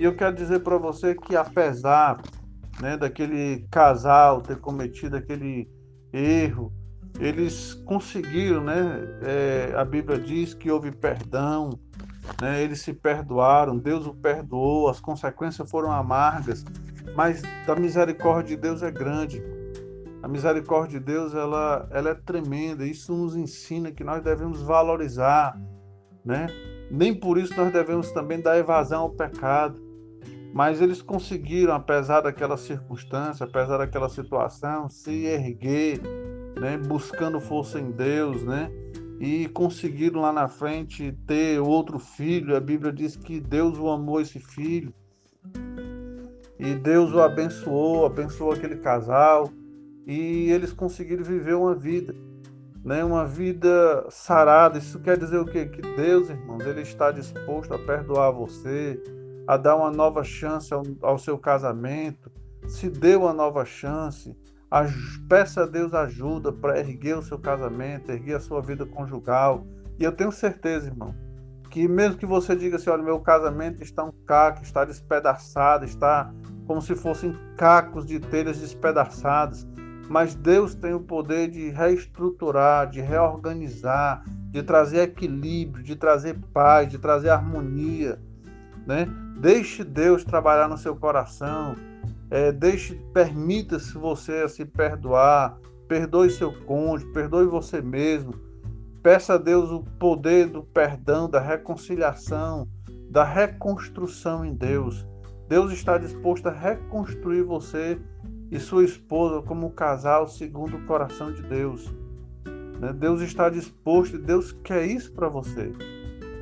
E 0.00 0.04
eu 0.04 0.16
quero 0.16 0.34
dizer 0.34 0.60
para 0.60 0.78
você 0.78 1.14
que 1.14 1.36
apesar 1.36 2.20
né, 2.80 2.96
daquele 2.96 3.66
casal 3.70 4.40
ter 4.40 4.58
cometido 4.58 5.16
aquele 5.16 5.70
erro, 6.12 6.72
eles 7.18 7.74
conseguiram, 7.84 8.62
né? 8.62 9.00
É, 9.22 9.74
a 9.76 9.84
Bíblia 9.84 10.18
diz 10.18 10.54
que 10.54 10.70
houve 10.70 10.90
perdão, 10.90 11.70
né? 12.40 12.62
Eles 12.62 12.80
se 12.80 12.92
perdoaram, 12.92 13.76
Deus 13.76 14.06
o 14.06 14.14
perdoou, 14.14 14.88
as 14.88 15.00
consequências 15.00 15.70
foram 15.70 15.90
amargas, 15.90 16.64
mas 17.14 17.42
a 17.66 17.74
misericórdia 17.74 18.56
de 18.56 18.62
Deus 18.62 18.82
é 18.82 18.90
grande. 18.90 19.42
A 20.22 20.28
misericórdia 20.28 21.00
de 21.00 21.06
Deus 21.06 21.34
ela, 21.34 21.88
ela 21.90 22.10
é 22.10 22.14
tremenda. 22.14 22.86
Isso 22.86 23.12
nos 23.14 23.34
ensina 23.34 23.90
que 23.90 24.04
nós 24.04 24.22
devemos 24.22 24.60
valorizar, 24.62 25.58
né? 26.24 26.46
Nem 26.90 27.14
por 27.14 27.38
isso 27.38 27.56
nós 27.56 27.72
devemos 27.72 28.10
também 28.12 28.40
dar 28.40 28.58
evasão 28.58 29.02
ao 29.02 29.10
pecado. 29.10 29.89
Mas 30.52 30.80
eles 30.80 31.00
conseguiram, 31.00 31.74
apesar 31.74 32.22
daquela 32.22 32.56
circunstância, 32.56 33.44
apesar 33.44 33.78
daquela 33.78 34.08
situação, 34.08 34.88
se 34.88 35.26
erguer, 35.26 36.00
né? 36.60 36.76
buscando 36.76 37.40
força 37.40 37.78
em 37.78 37.90
Deus, 37.90 38.42
né? 38.42 38.70
e 39.20 39.46
conseguiram 39.48 40.22
lá 40.22 40.32
na 40.32 40.48
frente 40.48 41.12
ter 41.26 41.60
outro 41.60 41.98
filho. 41.98 42.56
A 42.56 42.60
Bíblia 42.60 42.90
diz 42.90 43.16
que 43.16 43.38
Deus 43.38 43.78
o 43.78 43.88
amou 43.90 44.18
esse 44.20 44.40
filho 44.40 44.94
e 46.58 46.74
Deus 46.74 47.12
o 47.12 47.20
abençoou, 47.20 48.06
abençoou 48.06 48.52
aquele 48.52 48.76
casal 48.76 49.50
e 50.06 50.50
eles 50.50 50.72
conseguiram 50.72 51.22
viver 51.22 51.54
uma 51.54 51.74
vida, 51.74 52.14
né? 52.82 53.04
Uma 53.04 53.26
vida 53.26 54.06
sarada. 54.08 54.78
Isso 54.78 54.98
quer 55.00 55.18
dizer 55.18 55.38
o 55.38 55.44
quê? 55.44 55.66
Que 55.66 55.82
Deus, 55.82 56.30
irmãos, 56.30 56.64
ele 56.64 56.80
está 56.80 57.10
disposto 57.10 57.74
a 57.74 57.78
perdoar 57.78 58.30
você, 58.30 58.98
a 59.50 59.56
dar 59.56 59.74
uma 59.74 59.90
nova 59.90 60.22
chance 60.22 60.72
ao, 60.72 60.84
ao 61.02 61.18
seu 61.18 61.36
casamento. 61.36 62.30
Se 62.68 62.88
deu 62.88 63.22
uma 63.22 63.32
nova 63.32 63.64
chance, 63.64 64.32
peça 65.28 65.64
a 65.64 65.66
Deus 65.66 65.92
ajuda 65.92 66.52
para 66.52 66.78
erguer 66.78 67.18
o 67.18 67.22
seu 67.22 67.36
casamento, 67.36 68.12
erguer 68.12 68.36
a 68.36 68.40
sua 68.40 68.62
vida 68.62 68.86
conjugal. 68.86 69.66
E 69.98 70.04
eu 70.04 70.12
tenho 70.12 70.30
certeza, 70.30 70.86
irmão, 70.86 71.12
que 71.68 71.88
mesmo 71.88 72.16
que 72.16 72.26
você 72.26 72.54
diga 72.54 72.76
assim, 72.76 72.90
olha, 72.90 73.02
meu 73.02 73.18
casamento 73.18 73.82
está 73.82 74.04
um 74.04 74.12
caco, 74.24 74.62
está 74.62 74.84
despedaçado, 74.84 75.84
está 75.84 76.32
como 76.64 76.80
se 76.80 76.94
fossem 76.94 77.36
cacos 77.56 78.06
de 78.06 78.20
telhas 78.20 78.60
despedaçadas, 78.60 79.66
mas 80.08 80.32
Deus 80.32 80.76
tem 80.76 80.94
o 80.94 81.00
poder 81.00 81.50
de 81.50 81.70
reestruturar, 81.70 82.88
de 82.88 83.00
reorganizar, 83.00 84.22
de 84.52 84.62
trazer 84.62 85.00
equilíbrio, 85.00 85.82
de 85.82 85.96
trazer 85.96 86.38
paz, 86.52 86.88
de 86.88 86.98
trazer 86.98 87.30
harmonia, 87.30 88.16
né? 88.86 89.08
Deixe 89.40 89.82
Deus 89.82 90.22
trabalhar 90.22 90.68
no 90.68 90.76
seu 90.76 90.94
coração, 90.94 91.74
é, 92.30 92.52
deixe, 92.52 92.94
permita-se 93.14 93.94
você 93.94 94.46
se 94.50 94.66
perdoar, 94.66 95.58
perdoe 95.88 96.28
seu 96.28 96.52
cônjuge, 96.66 97.10
perdoe 97.14 97.46
você 97.46 97.80
mesmo. 97.80 98.34
Peça 99.02 99.34
a 99.34 99.38
Deus 99.38 99.70
o 99.70 99.82
poder 99.98 100.46
do 100.46 100.62
perdão, 100.62 101.26
da 101.26 101.40
reconciliação, 101.40 102.68
da 103.10 103.24
reconstrução 103.24 104.44
em 104.44 104.54
Deus. 104.54 105.06
Deus 105.48 105.72
está 105.72 105.96
disposto 105.96 106.46
a 106.48 106.52
reconstruir 106.52 107.42
você 107.42 107.98
e 108.50 108.60
sua 108.60 108.84
esposa 108.84 109.40
como 109.40 109.68
um 109.68 109.70
casal 109.70 110.28
segundo 110.28 110.76
o 110.76 110.84
coração 110.84 111.32
de 111.32 111.40
Deus. 111.44 111.90
Né? 112.78 112.92
Deus 112.92 113.22
está 113.22 113.48
disposto 113.48 114.16
e 114.16 114.18
Deus 114.18 114.52
quer 114.52 114.84
isso 114.84 115.10
para 115.14 115.30
você. 115.30 115.72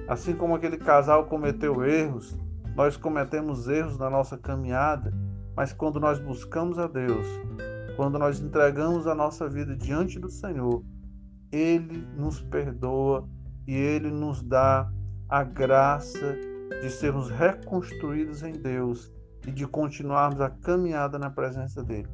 Assim 0.09 0.35
como 0.35 0.57
aquele 0.57 0.79
casal 0.79 1.27
cometeu 1.27 1.85
erros, 1.85 2.37
nós 2.79 2.97
cometemos 2.97 3.69
erros 3.69 3.99
na 3.99 4.09
nossa 4.09 4.39
caminhada 4.39 5.13
mas 5.59 5.73
quando 5.73 5.99
nós 5.99 6.21
buscamos 6.21 6.79
a 6.79 6.87
Deus, 6.87 7.27
quando 7.97 8.17
nós 8.17 8.41
entregamos 8.41 9.09
a 9.09 9.15
nossa 9.17 9.49
vida 9.49 9.75
diante 9.75 10.17
do 10.17 10.31
Senhor, 10.31 10.85
Ele 11.51 12.07
nos 12.17 12.41
perdoa 12.41 13.29
e 13.67 13.75
Ele 13.75 14.09
nos 14.09 14.41
dá 14.41 14.89
a 15.29 15.43
graça 15.43 16.37
de 16.81 16.89
sermos 16.91 17.29
reconstruídos 17.29 18.45
em 18.45 18.53
Deus 18.53 19.13
e 19.45 19.51
de 19.51 19.67
continuarmos 19.67 20.41
a 20.41 20.49
caminhada 20.49 21.19
na 21.19 21.29
presença 21.29 21.83
dele. 21.83 22.09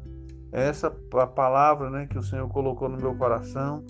Essa 0.51 0.87
é 0.87 1.21
a 1.21 1.27
palavra 1.27 1.91
né, 1.91 2.07
que 2.07 2.17
o 2.19 2.23
Senhor 2.23 2.49
colocou 2.49 2.89
no 2.89 2.97
meu 2.97 3.15
coração 3.15 3.85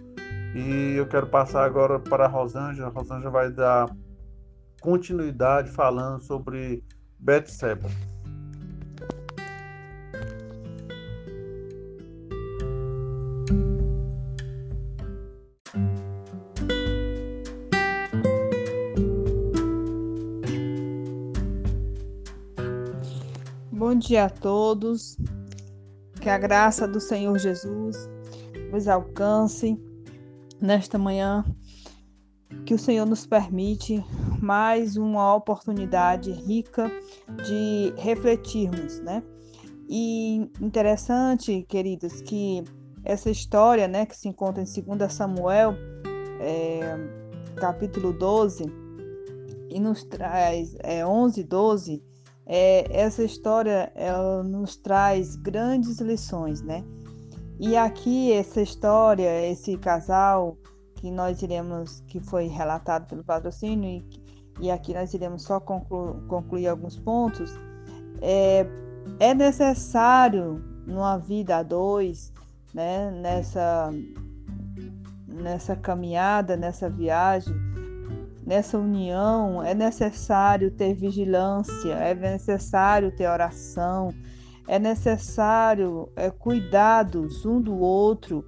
e 0.52 0.97
eu 0.97 1.07
quero 1.07 1.28
passar 1.28 1.62
agora 1.64 2.00
para 2.00 2.25
a 2.25 2.28
Rosângela. 2.28 2.88
A 2.88 2.90
Rosângela 2.90 3.31
vai 3.31 3.52
dar 3.52 3.88
continuidade 4.85 5.71
falando 5.71 6.21
sobre 6.21 6.85
Betseba. 7.19 7.88
Bom 23.73 23.95
dia 23.95 24.26
a 24.26 24.29
todos. 24.29 25.17
Que 26.21 26.29
a 26.29 26.37
graça 26.37 26.87
do 26.87 27.00
Senhor 27.00 27.38
Jesus 27.38 27.97
vos 28.71 28.87
alcance 28.87 29.81
nesta 30.61 30.99
manhã. 30.99 31.43
Que 32.64 32.75
o 32.75 32.78
Senhor 32.78 33.04
nos 33.04 33.26
permite 33.26 34.02
mais 34.40 34.97
uma 34.97 35.35
oportunidade 35.35 36.30
rica 36.30 36.90
de 37.44 37.92
refletirmos, 37.97 39.00
né? 39.00 39.23
E 39.88 40.49
interessante, 40.61 41.62
queridos, 41.68 42.23
que 42.23 42.64
essa 43.04 43.30
história, 43.30 43.87
né, 43.87 44.06
que 44.06 44.16
se 44.16 44.28
encontra 44.28 44.62
em 44.62 44.97
2 44.97 45.12
Samuel, 45.12 45.75
é, 46.40 46.80
capítulo 47.56 48.12
12, 48.12 48.64
e 49.68 49.78
nos 49.78 50.04
traz 50.04 50.75
é, 50.80 51.06
11, 51.06 51.44
12, 51.44 52.02
é, 52.47 52.87
essa 52.90 53.23
história 53.23 53.92
ela 53.94 54.42
nos 54.42 54.76
traz 54.76 55.37
grandes 55.37 56.00
lições, 56.00 56.62
né? 56.62 56.85
E 57.59 57.76
aqui 57.76 58.33
essa 58.33 58.61
história, 58.61 59.50
esse 59.50 59.76
casal 59.76 60.56
que 61.04 61.11
nós 61.11 61.42
iremos, 61.42 62.02
que 62.06 62.18
foi 62.18 62.46
relatado 62.46 63.06
pelo 63.06 63.23
patrocínio 63.23 63.90
e, 63.90 64.23
e 64.58 64.70
aqui 64.70 64.94
nós 64.94 65.12
iremos 65.12 65.42
só 65.42 65.61
conclu, 65.61 66.25
concluir 66.28 66.66
alguns 66.66 66.96
pontos, 66.99 67.52
é, 68.23 68.66
é 69.20 69.34
necessário 69.34 70.64
numa 70.87 71.18
vida 71.18 71.58
a 71.58 71.62
dois, 71.62 72.32
né? 72.73 73.11
Nessa 73.11 73.90
nessa 75.28 75.76
caminhada, 75.76 76.56
nessa 76.56 76.88
viagem, 76.88 77.54
nessa 78.46 78.78
união, 78.78 79.62
é 79.62 79.75
necessário 79.75 80.70
ter 80.70 80.94
vigilância, 80.94 81.92
é 81.92 82.14
necessário 82.14 83.14
ter 83.14 83.28
oração, 83.28 84.08
é 84.66 84.78
necessário 84.78 86.08
é, 86.16 86.30
cuidados 86.30 87.44
um 87.44 87.61
do 87.61 87.78
outro, 87.78 88.42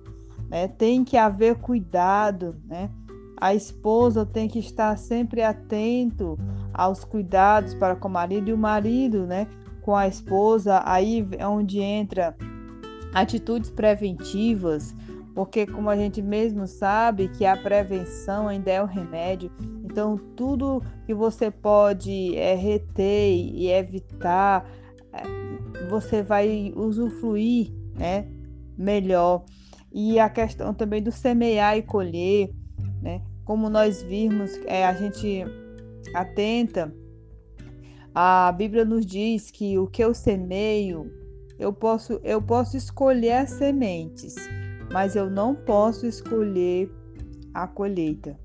né? 0.49 0.69
tem 0.69 1.05
que 1.05 1.17
haver 1.17 1.57
cuidado, 1.57 2.57
né? 2.67 2.91
A 3.39 3.55
esposa 3.55 4.25
tem 4.25 4.49
que 4.49 4.59
estar 4.59 4.97
sempre 4.97 5.43
atento 5.43 6.39
aos 6.73 7.05
cuidados 7.05 7.75
para 7.75 7.95
com 7.95 8.09
o 8.09 8.11
marido 8.11 8.49
e 8.49 8.53
o 8.53 8.59
marido, 8.59 9.27
né, 9.27 9.47
com 9.83 9.95
a 9.95 10.09
esposa. 10.09 10.83
Aí 10.87 11.27
é 11.33 11.47
onde 11.47 11.81
entra 11.81 12.35
atitudes 13.13 13.71
preventivas, 13.71 14.95
porque 15.35 15.67
como 15.67 15.91
a 15.91 15.97
gente 15.97 16.23
mesmo 16.23 16.67
sabe 16.67 17.29
que 17.29 17.45
a 17.45 17.57
prevenção 17.57 18.49
ainda 18.49 18.71
é 18.71 18.83
o 18.83 18.87
remédio, 18.87 19.51
então 19.85 20.17
tudo 20.35 20.83
que 21.05 21.13
você 21.13 21.51
pode 21.51 22.35
é, 22.37 22.55
reter 22.55 23.33
e 23.33 23.69
evitar, 23.71 24.67
é, 25.13 25.87
você 25.91 26.23
vai 26.23 26.73
usufruir 26.75 27.71
né, 27.95 28.27
melhor. 28.79 29.45
E 29.97 30.21
a 30.21 30.29
questão 30.29 30.75
também 30.75 31.03
do 31.03 31.11
semear 31.11 31.79
e 31.79 31.83
colher, 31.83 32.51
né? 33.01 33.23
Como 33.47 33.71
nós 33.71 34.03
vimos, 34.03 34.61
é, 34.67 34.85
a 34.85 34.93
gente 34.93 35.45
atenta, 36.15 36.95
a 38.15 38.53
Bíblia 38.53 38.85
nos 38.85 39.07
diz 39.07 39.51
que 39.51 39.79
o 39.79 39.87
que 39.87 40.05
eu 40.05 40.13
semeio, 40.13 41.11
eu 41.59 41.73
posso, 41.73 42.21
eu 42.23 42.43
posso 42.43 42.77
escolher 42.77 43.33
as 43.33 43.51
sementes 43.53 44.35
mas 44.93 45.17
eu 45.17 45.29
não 45.29 45.55
posso 45.55 46.07
escolher 46.07 46.91
a 47.53 47.67
colheita. 47.67 48.39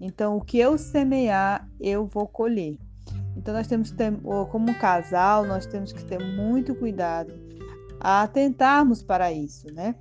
Então, 0.00 0.36
o 0.36 0.40
que 0.40 0.58
eu 0.58 0.76
semear, 0.76 1.68
eu 1.80 2.06
vou 2.06 2.26
colher. 2.26 2.78
Então, 3.36 3.54
nós 3.54 3.66
temos 3.66 3.90
que 3.90 3.96
ter, 3.96 4.12
como 4.50 4.74
casal, 4.78 5.44
nós 5.44 5.66
temos 5.66 5.92
que 5.92 6.04
ter 6.04 6.18
muito 6.18 6.74
cuidado 6.74 7.32
a 7.98 8.22
atentarmos 8.22 9.02
para 9.02 9.32
isso, 9.32 9.66
né? 9.72 9.94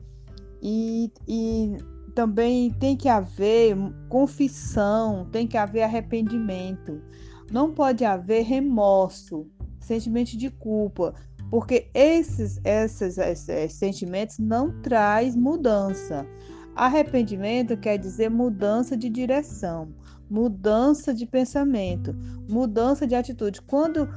E, 0.68 1.12
e 1.28 1.78
também 2.16 2.72
tem 2.72 2.98
que 2.98 3.08
haver 3.08 3.78
confissão, 4.10 5.30
tem 5.32 5.46
que 5.46 5.58
haver 5.58 5.84
arrependimento. 5.84 7.04
Não 7.52 7.72
pode 7.72 8.04
haver 8.04 8.44
remorso, 8.44 9.46
sentimento 9.80 10.36
de 10.36 10.50
culpa, 10.50 11.14
porque 11.52 11.92
esses, 11.94 12.60
esses, 12.64 13.20
esses 13.20 13.74
sentimentos 13.74 14.40
não 14.40 14.82
traz 14.82 15.36
mudança. 15.36 16.26
Arrependimento 16.76 17.78
quer 17.78 18.00
dizer 18.00 18.32
mudança 18.32 18.98
de 18.98 19.08
direção, 19.08 19.94
mudança 20.28 21.14
de 21.14 21.28
pensamento, 21.28 22.16
mudança 22.50 23.06
de 23.06 23.14
atitude. 23.14 23.62
Quando 23.62 24.10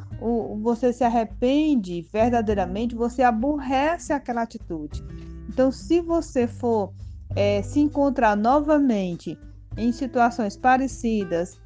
você 0.62 0.94
se 0.94 1.04
arrepende 1.04 2.08
verdadeiramente, 2.10 2.94
você 2.94 3.22
aborrece 3.22 4.14
aquela 4.14 4.40
atitude. 4.40 5.04
Então, 5.48 5.72
se 5.72 6.00
você 6.00 6.46
for 6.46 6.92
é, 7.34 7.62
se 7.62 7.80
encontrar 7.80 8.36
novamente 8.36 9.38
em 9.76 9.92
situações 9.92 10.56
parecidas, 10.56 11.58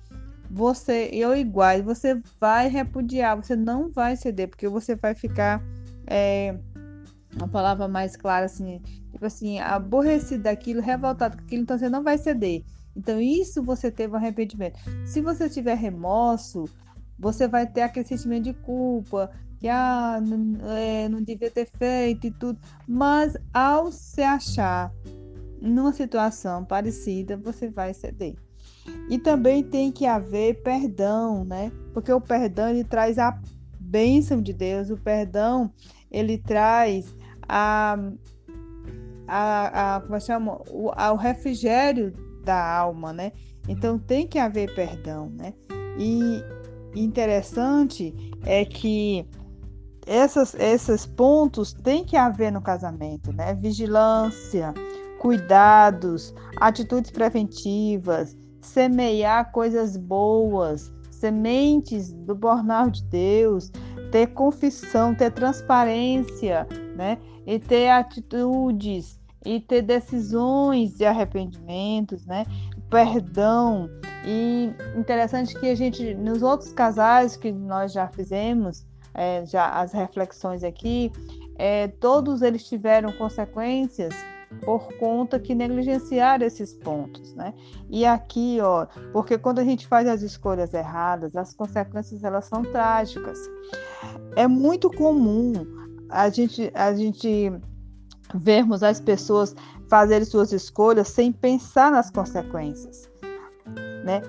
você 0.51 1.09
eu 1.13 1.35
iguais, 1.35 1.83
você 1.83 2.21
vai 2.39 2.69
repudiar, 2.69 3.37
você 3.37 3.57
não 3.57 3.91
vai 3.91 4.17
ceder, 4.17 4.49
porque 4.49 4.69
você 4.69 4.95
vai 4.95 5.15
ficar 5.15 5.63
é, 6.07 6.55
uma 7.35 7.49
palavra 7.49 7.89
mais 7.89 8.17
clara 8.17 8.45
assim, 8.45 8.81
tipo 9.11 9.25
assim, 9.25 9.59
aborrecido 9.59 10.43
daquilo, 10.43 10.83
revoltado 10.83 11.39
com 11.39 11.45
aquilo, 11.45 11.63
então 11.63 11.79
você 11.79 11.89
não 11.89 12.03
vai 12.03 12.19
ceder. 12.19 12.63
Então 12.95 13.19
isso 13.19 13.63
você 13.63 13.91
teve 13.91 14.13
um 14.13 14.17
arrependimento. 14.17 14.79
Se 15.07 15.23
você 15.23 15.49
tiver 15.49 15.75
remorso, 15.75 16.65
você 17.19 17.47
vai 17.47 17.67
ter 17.67 17.83
aquele 17.83 18.07
sentimento 18.07 18.45
de 18.45 18.55
culpa, 18.55 19.31
que 19.59 19.69
ah, 19.69 20.21
não, 20.21 20.71
é, 20.73 21.09
não 21.09 21.23
devia 21.23 21.51
ter 21.51 21.69
feito 21.79 22.27
e 22.27 22.31
tudo. 22.31 22.59
Mas 22.87 23.37
ao 23.53 23.93
se 23.93 24.23
achar 24.23 24.93
numa 25.61 25.93
situação 25.93 26.65
parecida, 26.65 27.37
você 27.37 27.69
vai 27.69 27.95
ceder. 27.95 28.35
E 29.09 29.19
também 29.19 29.63
tem 29.63 29.93
que 29.93 30.07
haver 30.07 30.63
perdão, 30.63 31.45
né? 31.45 31.71
Porque 31.95 32.13
o 32.13 32.21
perdão 32.21 32.69
ele 32.69 32.83
traz 32.83 33.19
a 33.19 33.39
bênção 33.79 34.43
de 34.43 34.53
Deus, 34.53 34.91
o 34.91 34.97
perdão 34.97 35.73
ele 36.11 36.39
traz 36.39 37.15
a, 37.49 37.97
a, 39.29 39.97
a 39.97 40.01
como 40.01 40.21
chama? 40.21 40.61
O, 40.71 40.89
o 40.89 41.17
refrigério 41.17 42.13
da 42.45 42.77
alma, 42.79 43.13
né? 43.13 43.33
Então 43.69 43.99
tem 43.99 44.27
que 44.27 44.39
haver 44.39 44.75
perdão, 44.75 45.31
né? 45.31 45.55
E 45.99 46.43
interessante 46.95 48.15
é 48.45 48.65
que 48.65 49.27
essas, 50.07 50.55
esses 50.55 51.07
pontos 51.07 51.73
tem 51.73 52.05
que 52.05 52.17
haver 52.17 52.51
no 52.51 52.61
casamento, 52.61 53.33
né? 53.33 53.55
Vigilância, 53.55 54.75
cuidados, 55.21 56.35
atitudes 56.57 57.11
preventivas, 57.11 58.37
semear 58.61 59.53
coisas 59.53 59.97
boas, 59.97 60.93
sementes 61.11 62.13
do 62.13 62.35
bornal 62.35 62.91
de 62.91 63.05
Deus, 63.05 63.71
ter 64.11 64.29
confissão, 64.29 65.15
ter 65.15 65.31
transparência, 65.31 66.67
né? 66.97 67.19
E 67.47 67.59
ter 67.59 67.89
atitudes 67.91 69.21
e 69.45 69.61
ter 69.61 69.83
decisões 69.83 70.97
de 70.97 71.05
arrependimentos, 71.05 72.25
né? 72.27 72.45
Perdão. 72.93 73.89
E 74.25 74.71
interessante 74.95 75.59
que 75.59 75.69
a 75.71 75.75
gente, 75.75 76.15
nos 76.15 76.43
outros 76.43 76.73
casais 76.73 77.37
que 77.37 77.51
nós 77.51 77.93
já 77.93 78.07
fizemos, 78.07 78.87
é, 79.15 79.45
já 79.47 79.69
as 79.71 79.93
reflexões 79.93 80.63
aqui, 80.63 81.11
é, 81.57 81.89
todos 81.89 82.43
eles 82.43 82.69
tiveram 82.69 83.11
consequências 83.13 84.15
por 84.65 84.87
conta 84.99 85.41
que 85.41 85.55
negligenciaram 85.55 86.47
esses 86.47 86.75
pontos, 86.75 87.35
né? 87.35 87.55
E 87.89 88.05
aqui, 88.05 88.59
ó, 88.61 88.87
porque 89.11 89.39
quando 89.39 89.59
a 89.59 89.65
gente 89.65 89.87
faz 89.87 90.07
as 90.07 90.21
escolhas 90.21 90.75
erradas, 90.75 91.35
as 91.35 91.55
consequências 91.55 92.23
elas 92.23 92.45
são 92.45 92.63
trágicas. 92.63 93.39
É 94.37 94.47
muito 94.47 94.91
comum 94.91 95.53
a 96.11 96.29
gente 96.29 96.71
a 96.75 96.95
gente 96.95 97.51
vermos 98.35 98.83
as 98.83 99.01
pessoas 99.01 99.55
fazerem 99.93 100.25
suas 100.25 100.55
escolhas 100.55 101.09
sem 101.09 101.31
pensar 101.31 101.93
nas 101.93 102.11
consequências, 102.11 103.11
né? 104.07 104.23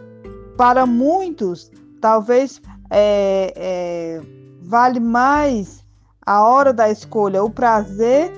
Para 0.57 0.85
muitos, 0.85 1.71
talvez 2.01 2.61
é, 2.91 3.53
é, 3.55 4.21
vale 4.61 4.99
mais 4.99 5.81
a 6.25 6.45
hora 6.45 6.73
da 6.73 6.91
escolha, 6.91 7.41
o 7.41 7.49
prazer, 7.49 8.29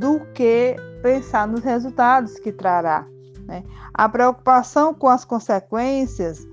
do 0.00 0.18
que 0.34 0.74
pensar 1.00 1.46
nos 1.46 1.62
resultados 1.62 2.40
que 2.40 2.50
trará. 2.50 3.06
Né? 3.46 3.62
A 3.92 4.08
preocupação 4.08 4.92
com 4.92 5.06
as 5.06 5.24
consequências 5.24 6.44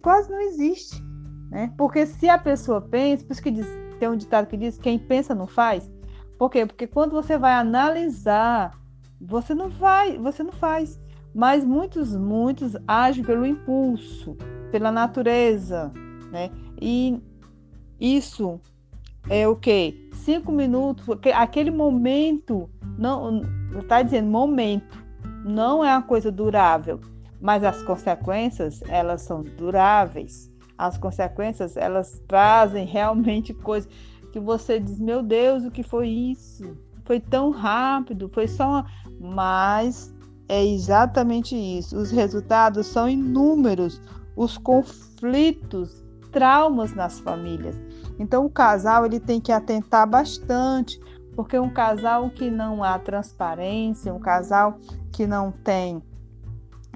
quase 0.00 0.30
não 0.30 0.40
existe. 0.42 1.02
Né? 1.50 1.72
Porque 1.76 2.06
se 2.06 2.28
a 2.28 2.38
pessoa 2.38 2.80
pensa, 2.80 3.24
por 3.24 3.32
isso 3.32 3.42
que 3.42 3.50
diz, 3.50 3.66
tem 3.98 4.08
um 4.08 4.16
ditado 4.16 4.46
que 4.46 4.56
diz: 4.56 4.78
quem 4.78 4.96
pensa 4.96 5.34
não 5.34 5.48
faz. 5.48 5.90
Por 6.38 6.48
quê? 6.50 6.64
Porque 6.64 6.86
quando 6.86 7.10
você 7.10 7.36
vai 7.36 7.54
analisar, 7.54 8.79
você 9.20 9.54
não 9.54 9.68
vai, 9.68 10.18
você 10.18 10.42
não 10.42 10.52
faz. 10.52 11.00
Mas 11.34 11.64
muitos, 11.64 12.16
muitos 12.16 12.76
agem 12.88 13.22
pelo 13.24 13.46
impulso, 13.46 14.36
pela 14.70 14.90
natureza, 14.90 15.92
né? 16.32 16.50
E 16.80 17.20
isso 18.00 18.60
é 19.28 19.46
o 19.46 19.54
que? 19.54 20.08
Cinco 20.14 20.50
minutos, 20.50 21.06
aquele 21.34 21.70
momento 21.70 22.68
não 22.98 23.42
está 23.78 24.02
dizendo 24.02 24.28
momento, 24.28 25.04
não 25.44 25.84
é 25.84 25.92
uma 25.92 26.02
coisa 26.02 26.30
durável, 26.32 27.00
mas 27.40 27.64
as 27.64 27.82
consequências 27.82 28.82
elas 28.88 29.22
são 29.22 29.42
duráveis. 29.42 30.50
As 30.76 30.96
consequências 30.96 31.76
elas 31.76 32.22
trazem 32.26 32.86
realmente 32.86 33.52
coisas. 33.52 33.90
que 34.32 34.40
você 34.40 34.80
diz: 34.80 34.98
Meu 34.98 35.22
Deus, 35.22 35.64
o 35.64 35.70
que 35.70 35.82
foi 35.82 36.08
isso? 36.08 36.76
Foi 37.04 37.18
tão 37.20 37.50
rápido, 37.50 38.30
foi 38.32 38.48
só 38.48 38.68
uma. 38.68 38.86
Mas 39.20 40.14
é 40.48 40.64
exatamente 40.64 41.54
isso. 41.54 41.96
Os 41.96 42.10
resultados 42.10 42.86
são 42.86 43.08
inúmeros, 43.08 44.00
os 44.34 44.56
conflitos, 44.56 46.02
traumas 46.32 46.94
nas 46.94 47.20
famílias. 47.20 47.76
Então 48.18 48.46
o 48.46 48.50
casal 48.50 49.04
ele 49.04 49.20
tem 49.20 49.40
que 49.40 49.52
atentar 49.52 50.08
bastante, 50.08 50.98
porque 51.36 51.58
um 51.58 51.70
casal 51.70 52.30
que 52.30 52.50
não 52.50 52.82
há 52.82 52.98
transparência, 52.98 54.14
um 54.14 54.18
casal 54.18 54.78
que 55.12 55.26
não 55.26 55.52
tem 55.52 56.02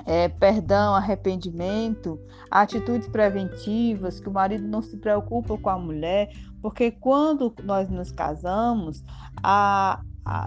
é, 0.06 0.28
perdão, 0.28 0.94
arrependimento, 0.94 2.18
atitudes 2.50 3.08
preventivas, 3.08 4.20
que 4.20 4.28
o 4.28 4.32
marido 4.32 4.66
não 4.66 4.82
se 4.82 4.96
preocupa 4.96 5.56
com 5.56 5.70
a 5.70 5.78
mulher, 5.78 6.30
porque 6.60 6.90
quando 6.90 7.54
nós 7.62 7.88
nos 7.88 8.10
casamos, 8.10 9.04
a, 9.42 10.00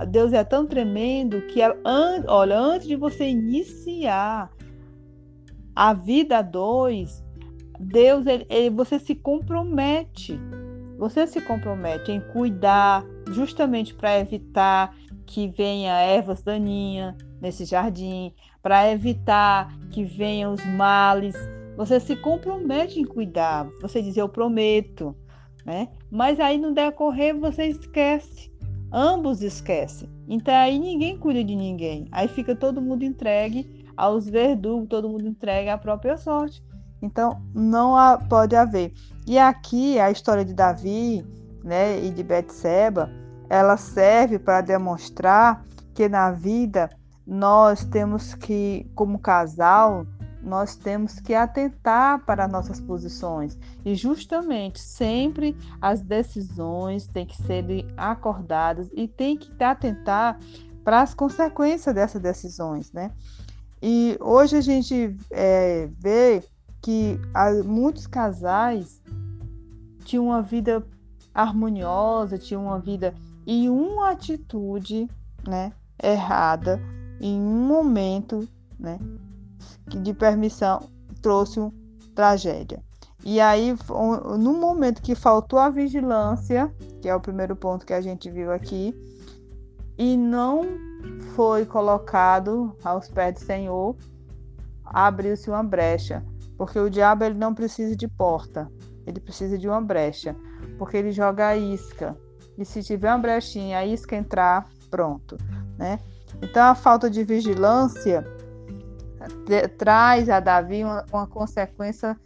Deus 0.10 0.34
é 0.34 0.44
tão 0.44 0.66
tremendo 0.66 1.42
que, 1.44 1.62
an, 1.62 2.24
olha, 2.28 2.58
antes 2.58 2.88
de 2.88 2.96
você 2.96 3.30
iniciar 3.30 4.52
a 5.76 5.94
vida 5.94 6.40
a 6.40 6.42
dois, 6.42 7.24
Deus, 7.80 8.26
ele, 8.26 8.46
ele, 8.50 8.70
você 8.72 8.98
se 8.98 9.14
compromete, 9.14 10.40
você 10.98 11.28
se 11.28 11.40
compromete 11.42 12.12
em 12.12 12.20
cuidar, 12.20 13.06
justamente 13.32 13.94
para 13.94 14.20
evitar 14.20 14.96
que 15.28 15.48
venha 15.48 15.94
ervas 15.94 16.42
daninhas 16.42 17.16
nesse 17.40 17.66
jardim, 17.66 18.34
para 18.64 18.92
evitar 18.92 19.72
que 19.92 20.04
venham 20.04 20.54
os 20.54 20.66
males. 20.66 21.36
Você 21.76 22.00
se 22.00 22.16
compromete 22.16 23.00
em 23.00 23.06
cuidar, 23.06 23.70
você 23.80 24.02
diz 24.02 24.18
eu 24.18 24.28
prometo, 24.28 25.16
né? 25.64 25.90
Mas 26.10 26.40
aí 26.40 26.58
no 26.58 26.74
decorrer 26.74 27.38
você 27.38 27.66
esquece, 27.66 28.52
ambos 28.92 29.42
esquecem. 29.42 30.10
Então 30.28 30.54
aí 30.54 30.80
ninguém 30.80 31.18
cuida 31.18 31.44
de 31.44 31.56
ninguém. 31.56 32.08
Aí 32.12 32.28
fica 32.28 32.56
todo 32.56 32.82
mundo 32.82 33.04
entregue 33.04 33.86
aos 33.96 34.28
verdugos, 34.28 34.90
todo 34.90 35.10
mundo 35.10 35.28
entregue 35.28 35.70
à 35.70 35.78
própria 35.78 36.18
sorte. 36.18 36.64
Então 37.02 37.42
não 37.54 37.96
há, 37.96 38.18
pode 38.18 38.56
haver. 38.56 38.94
E 39.26 39.38
aqui 39.38 40.00
a 40.00 40.12
história 40.12 40.44
de 40.44 40.54
Davi, 40.54 41.26
né, 41.64 42.04
e 42.04 42.10
de 42.10 42.24
Betseba, 42.24 43.10
ela 43.50 43.78
serve 43.78 44.40
para 44.40 44.62
demonstrar 44.62 45.64
que 45.94 46.08
na 46.08 46.32
vida 46.32 46.90
nós 47.26 47.84
temos 47.84 48.34
que, 48.34 48.90
como 48.96 49.20
casal, 49.20 50.06
nós 50.48 50.76
temos 50.76 51.20
que 51.20 51.34
atentar 51.34 52.24
para 52.26 52.48
nossas 52.48 52.80
posições 52.80 53.58
e 53.86 53.94
justamente 53.94 54.80
sempre 54.80 55.56
as 55.82 56.02
decisões 56.02 57.06
têm 57.06 57.26
que 57.26 57.36
ser 57.44 57.66
acordadas 57.98 58.90
e 58.94 59.08
tem 59.08 59.38
que 59.38 59.64
atentar 59.64 60.40
para 60.84 61.02
as 61.02 61.14
consequências 61.14 61.94
dessas 61.94 62.22
decisões, 62.22 62.94
né? 62.94 63.12
E 63.82 64.18
hoje 64.22 64.56
a 64.56 64.62
gente 64.62 65.16
é, 65.30 65.90
vê 66.00 66.42
que 66.82 67.20
muitos 67.66 68.08
casais 68.08 69.02
tinham 70.06 70.28
uma 70.28 70.42
vida 70.42 70.84
harmoniosa, 71.34 72.38
tinham 72.38 72.64
uma 72.64 72.80
vida 72.80 73.14
e 73.46 73.70
uma 73.70 74.12
atitude, 74.12 75.08
né, 75.46 75.72
errada 76.02 76.82
em 77.20 77.40
um 77.40 77.68
momento 77.68 78.48
né, 78.80 79.00
de 79.88 80.14
permissão 80.14 80.90
trouxe 81.22 81.60
uma 81.60 81.74
tragédia. 82.16 82.82
E 83.24 83.40
aí, 83.40 83.76
no 84.40 84.54
momento 84.54 85.02
que 85.02 85.16
faltou 85.16 85.60
a 85.60 85.70
vigilância, 85.70 86.74
que 87.02 87.10
é 87.10 87.16
o 87.16 87.20
primeiro 87.20 87.56
ponto 87.56 87.86
que 87.86 87.94
a 87.94 88.02
gente 88.02 88.30
viu 88.30 88.52
aqui, 88.52 88.96
e 89.98 90.16
não 90.16 90.64
foi 91.36 91.66
colocado 91.66 92.76
aos 92.84 93.10
pés 93.10 93.34
do 93.34 93.40
Senhor, 93.40 93.96
abriu-se 94.86 95.50
uma 95.50 95.64
brecha, 95.64 96.24
porque 96.58 96.80
o 96.80 96.90
diabo 96.90 97.24
ele 97.24 97.36
não 97.36 97.54
precisa 97.54 97.96
de 97.96 98.08
porta, 98.08 98.72
ele 99.06 99.20
precisa 99.20 99.58
de 99.58 99.68
uma 99.68 99.82
brecha, 99.82 100.36
porque 100.78 100.98
ele 100.98 101.12
joga 101.12 101.48
a 101.48 101.58
isca. 101.58 102.16
E 102.58 102.66
se 102.66 102.82
tiver 102.82 103.10
uma 103.10 103.20
brechinha, 103.20 103.80
a 103.80 103.86
isca 103.86 104.16
entrar, 104.16 104.68
pronto, 104.90 105.38
né? 105.78 106.00
Então, 106.42 106.64
a 106.64 106.76
falta 106.76 107.10
de 107.10 107.24
vigilância 107.24 108.26
traz 109.78 110.30
a 110.30 110.40
Davi 110.40 110.84
uma, 110.84 111.06
uma, 111.12 111.28
consequência 111.28 112.18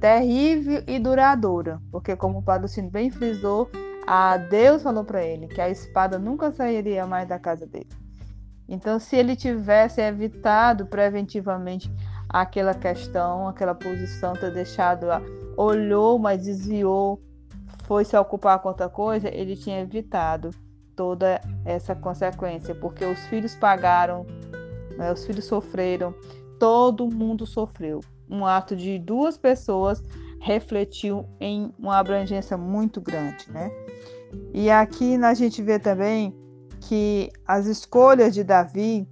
terrível 0.00 0.82
e 0.86 0.98
duradoura, 0.98 1.80
porque, 1.90 2.16
como 2.16 2.38
o 2.38 2.42
Padre 2.42 2.68
Cino 2.68 2.90
bem 2.90 3.10
frisou, 3.10 3.70
a 4.06 4.36
Deus 4.36 4.82
falou 4.82 5.04
para 5.04 5.22
ele 5.24 5.46
que 5.46 5.60
a 5.60 5.68
espada 5.68 6.18
nunca 6.18 6.50
sairia 6.52 7.06
mais 7.06 7.28
da 7.28 7.38
casa 7.38 7.66
dele. 7.66 7.88
Então, 8.68 8.98
se 8.98 9.16
ele 9.16 9.34
tivesse 9.34 10.00
evitado 10.00 10.86
preventivamente 10.86 11.92
aquela 12.28 12.72
questão, 12.72 13.48
aquela 13.48 13.74
posição, 13.74 14.34
ter 14.34 14.52
deixado 14.52 15.06
olhou, 15.56 16.18
mas 16.18 16.44
desviou, 16.44 17.20
foi 17.84 18.04
se 18.04 18.16
ocupar 18.16 18.60
com 18.60 18.68
outra 18.68 18.88
coisa, 18.88 19.28
ele 19.34 19.56
tinha 19.56 19.80
evitado 19.80 20.50
toda 20.94 21.40
essa 21.64 21.94
consequência, 21.94 22.74
porque 22.74 23.04
os 23.04 23.18
filhos 23.26 23.54
pagaram, 23.56 24.24
né, 24.96 25.12
os 25.12 25.26
filhos 25.26 25.46
sofreram, 25.46 26.14
todo 26.60 27.10
mundo 27.10 27.44
sofreu. 27.44 28.00
Um 28.30 28.46
ato 28.46 28.76
de 28.76 29.00
duas 29.00 29.36
pessoas 29.36 30.00
refletiu 30.40 31.26
em 31.40 31.74
uma 31.76 31.98
abrangência 31.98 32.56
muito 32.56 33.00
grande, 33.00 33.50
né? 33.50 33.72
E 34.54 34.70
aqui 34.70 35.16
a 35.16 35.34
gente 35.34 35.60
vê 35.60 35.80
também 35.80 36.32
que 36.82 37.30
as 37.44 37.66
escolhas 37.66 38.32
de 38.32 38.44
Davi 38.44 39.08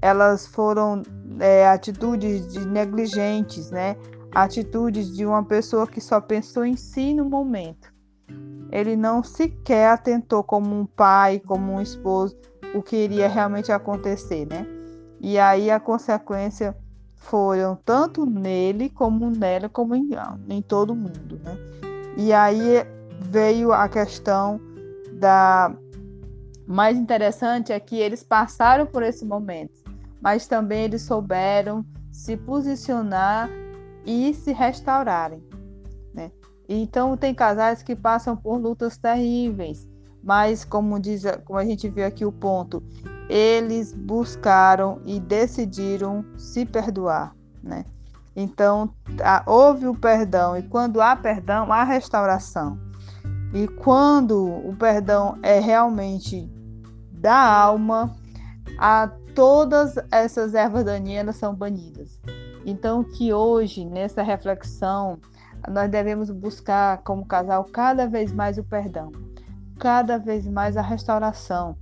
elas 0.00 0.46
foram 0.46 1.02
é, 1.38 1.68
atitudes 1.68 2.50
de 2.52 2.66
negligentes, 2.66 3.70
né? 3.70 3.96
Atitudes 4.34 5.14
de 5.14 5.26
uma 5.26 5.44
pessoa 5.44 5.86
que 5.86 6.00
só 6.00 6.20
pensou 6.20 6.64
em 6.64 6.76
si 6.76 7.12
no 7.12 7.26
momento 7.26 7.92
ele 8.72 8.96
não 8.96 9.22
sequer 9.22 9.90
atentou 9.90 10.42
como 10.42 10.74
um 10.74 10.86
pai, 10.86 11.38
como 11.38 11.72
um 11.72 11.80
esposo, 11.80 12.34
o 12.74 12.82
que 12.82 12.96
iria 12.96 13.28
realmente 13.28 13.70
acontecer, 13.70 14.46
né? 14.46 14.66
E 15.20 15.38
aí 15.38 15.70
a 15.70 15.78
consequência 15.78 16.74
foram 17.22 17.76
tanto 17.84 18.26
nele 18.26 18.88
como 18.90 19.30
nela, 19.30 19.68
como 19.68 19.94
em, 19.94 20.10
em 20.48 20.62
todo 20.62 20.94
mundo, 20.94 21.40
né? 21.42 21.56
E 22.16 22.32
aí 22.32 22.84
veio 23.20 23.72
a 23.72 23.88
questão 23.88 24.60
da 25.14 25.74
mais 26.66 26.96
interessante 26.96 27.72
é 27.72 27.80
que 27.80 27.96
eles 27.96 28.22
passaram 28.22 28.86
por 28.86 29.02
esse 29.02 29.24
momento, 29.24 29.82
mas 30.20 30.46
também 30.46 30.84
eles 30.84 31.02
souberam 31.02 31.84
se 32.10 32.36
posicionar 32.36 33.48
e 34.04 34.32
se 34.34 34.52
restaurarem. 34.52 35.42
Então 36.68 37.16
tem 37.16 37.34
casais 37.34 37.82
que 37.82 37.94
passam 37.94 38.36
por 38.36 38.56
lutas 38.56 38.96
terríveis, 38.96 39.88
mas 40.22 40.64
como 40.64 41.00
diz, 41.00 41.24
como 41.44 41.58
a 41.58 41.64
gente 41.64 41.88
viu 41.88 42.06
aqui 42.06 42.24
o 42.24 42.32
ponto, 42.32 42.82
eles 43.28 43.92
buscaram 43.92 45.00
e 45.04 45.18
decidiram 45.18 46.24
se 46.36 46.64
perdoar, 46.64 47.34
né? 47.62 47.84
Então 48.34 48.94
houve 49.46 49.86
o 49.86 49.94
perdão 49.94 50.56
e 50.56 50.62
quando 50.62 51.00
há 51.00 51.14
perdão 51.16 51.72
há 51.72 51.84
restauração. 51.84 52.78
E 53.52 53.68
quando 53.68 54.46
o 54.46 54.74
perdão 54.76 55.38
é 55.42 55.60
realmente 55.60 56.50
da 57.12 57.36
alma, 57.36 58.16
a 58.78 59.10
todas 59.34 59.94
essas 60.10 60.54
ervas 60.54 60.84
daninhas 60.84 61.36
são 61.36 61.54
banidas. 61.54 62.18
Então 62.64 63.04
que 63.04 63.32
hoje 63.32 63.84
nessa 63.84 64.22
reflexão 64.22 65.18
nós 65.68 65.90
devemos 65.90 66.30
buscar 66.30 66.98
como 66.98 67.26
casal 67.26 67.64
cada 67.64 68.06
vez 68.06 68.32
mais 68.32 68.58
o 68.58 68.64
perdão, 68.64 69.12
cada 69.78 70.18
vez 70.18 70.46
mais 70.46 70.76
a 70.76 70.82
restauração, 70.82 71.76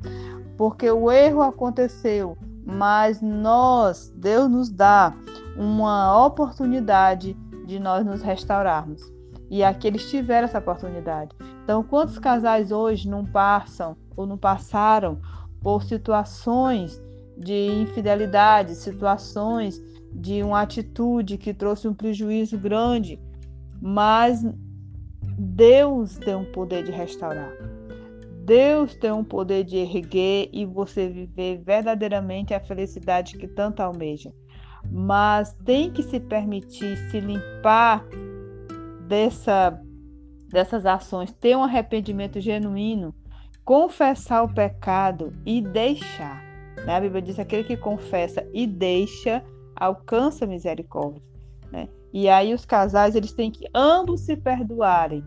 porque 0.56 0.90
o 0.90 1.10
erro 1.10 1.42
aconteceu, 1.42 2.36
mas 2.64 3.20
nós, 3.20 4.12
Deus 4.16 4.50
nos 4.50 4.70
dá 4.70 5.14
uma 5.56 6.26
oportunidade 6.26 7.36
de 7.66 7.78
nós 7.78 8.04
nos 8.04 8.22
restaurarmos. 8.22 9.02
E 9.48 9.64
aqui 9.64 9.86
eles 9.86 10.08
tiveram 10.08 10.46
essa 10.46 10.58
oportunidade. 10.58 11.34
Então, 11.64 11.82
quantos 11.82 12.18
casais 12.18 12.70
hoje 12.70 13.08
não 13.08 13.24
passam 13.24 13.96
ou 14.16 14.26
não 14.26 14.38
passaram 14.38 15.18
por 15.60 15.82
situações 15.82 17.02
de 17.36 17.66
infidelidade, 17.82 18.74
situações 18.74 19.80
de 20.12 20.42
uma 20.42 20.60
atitude 20.60 21.38
que 21.38 21.52
trouxe 21.52 21.88
um 21.88 21.94
prejuízo 21.94 22.56
grande 22.58 23.18
mas 23.80 24.44
Deus 25.38 26.18
tem 26.18 26.34
um 26.34 26.44
poder 26.44 26.84
de 26.84 26.92
restaurar. 26.92 27.50
Deus 28.50 28.96
tem 28.96 29.12
um 29.12 29.22
poder 29.22 29.62
de 29.62 29.76
erguer 29.76 30.50
e 30.52 30.66
você 30.66 31.08
viver 31.08 31.62
verdadeiramente 31.62 32.52
a 32.52 32.58
felicidade 32.58 33.38
que 33.38 33.46
tanto 33.46 33.78
almeja. 33.78 34.32
Mas 34.90 35.54
tem 35.64 35.88
que 35.88 36.02
se 36.02 36.18
permitir 36.18 36.96
se 36.96 37.20
limpar 37.20 38.04
dessa 39.06 39.80
dessas 40.48 40.84
ações, 40.84 41.30
ter 41.30 41.56
um 41.56 41.62
arrependimento 41.62 42.40
genuíno, 42.40 43.14
confessar 43.64 44.42
o 44.42 44.52
pecado 44.52 45.32
e 45.46 45.60
deixar. 45.60 46.42
Né? 46.84 46.96
A 46.96 47.00
Bíblia 47.00 47.22
diz 47.22 47.36
que 47.36 47.42
aquele 47.42 47.62
que 47.62 47.76
confessa 47.76 48.44
e 48.52 48.66
deixa 48.66 49.44
alcança 49.76 50.44
misericórdia. 50.44 51.22
Né? 51.70 51.88
E 52.12 52.28
aí 52.28 52.52
os 52.52 52.64
casais 52.64 53.14
eles 53.14 53.32
têm 53.32 53.48
que 53.48 53.68
ambos 53.72 54.22
se 54.22 54.36
perdoarem, 54.36 55.22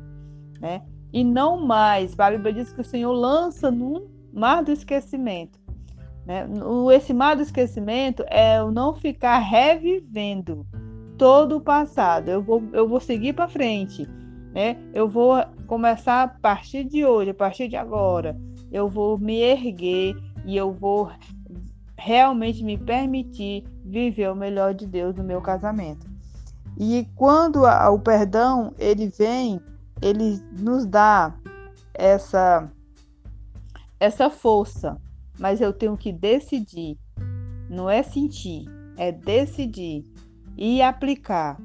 né? 0.60 0.82
E 1.14 1.24
não 1.24 1.64
mais. 1.64 2.20
A 2.20 2.32
Bíblia 2.32 2.54
diz 2.54 2.74
que 2.74 2.82
o 2.82 2.86
Senhor 2.86 3.14
lança 3.14 3.70
no 3.70 4.10
mar 4.34 4.64
do 4.64 4.72
esquecimento. 4.72 5.60
Né? 6.26 6.48
Esse 6.96 7.14
mar 7.14 7.36
do 7.36 7.44
esquecimento 7.44 8.24
é 8.28 8.62
o 8.64 8.72
não 8.72 8.96
ficar 8.96 9.38
revivendo 9.38 10.66
todo 11.18 11.58
o 11.58 11.62
passado. 11.62 12.30
Eu 12.30 12.42
vou, 12.42 12.64
eu 12.74 12.88
vou 12.88 13.00
seguir 13.00 13.34
para 13.34 13.48
frente. 13.48 14.08
Né? 14.54 14.78
Eu 14.94 15.08
vou 15.08 15.36
começar 15.68 16.24
a 16.24 16.28
partir 16.28 16.84
de 16.84 17.06
hoje, 17.06 17.30
a 17.30 17.36
partir 17.36 17.68
de 17.68 17.76
agora. 17.76 18.36
Eu 18.72 18.90
vou 18.90 19.18
me 19.18 19.40
erguer 19.40 20.16
e 20.46 20.58
eu 20.58 20.72
vou 20.72 21.12
realmente 21.98 22.64
me 22.64 22.78
permitir 22.78 23.64
viver 23.86 24.30
o 24.32 24.36
melhor 24.36 24.74
de 24.74 24.86
Deus 24.86 25.16
no 25.16 25.24
meu 25.24 25.42
casamento. 25.42 26.12
E 26.78 27.08
quando 27.16 27.66
a, 27.66 27.90
o 27.92 28.00
perdão 28.00 28.74
ele 28.80 29.08
vem, 29.08 29.62
ele 30.04 30.42
nos 30.60 30.86
dá 30.86 31.34
essa 31.94 32.70
essa 34.00 34.30
força, 34.30 35.00
mas 35.40 35.62
eu 35.62 35.72
tenho 35.72 35.96
que 35.96 36.12
decidir. 36.12 36.98
Não 37.70 37.90
é 37.90 38.04
sentir, 38.04 38.66
é 38.98 39.14
decidir 39.14 40.04
e 40.58 40.82
aplicar, 40.82 41.58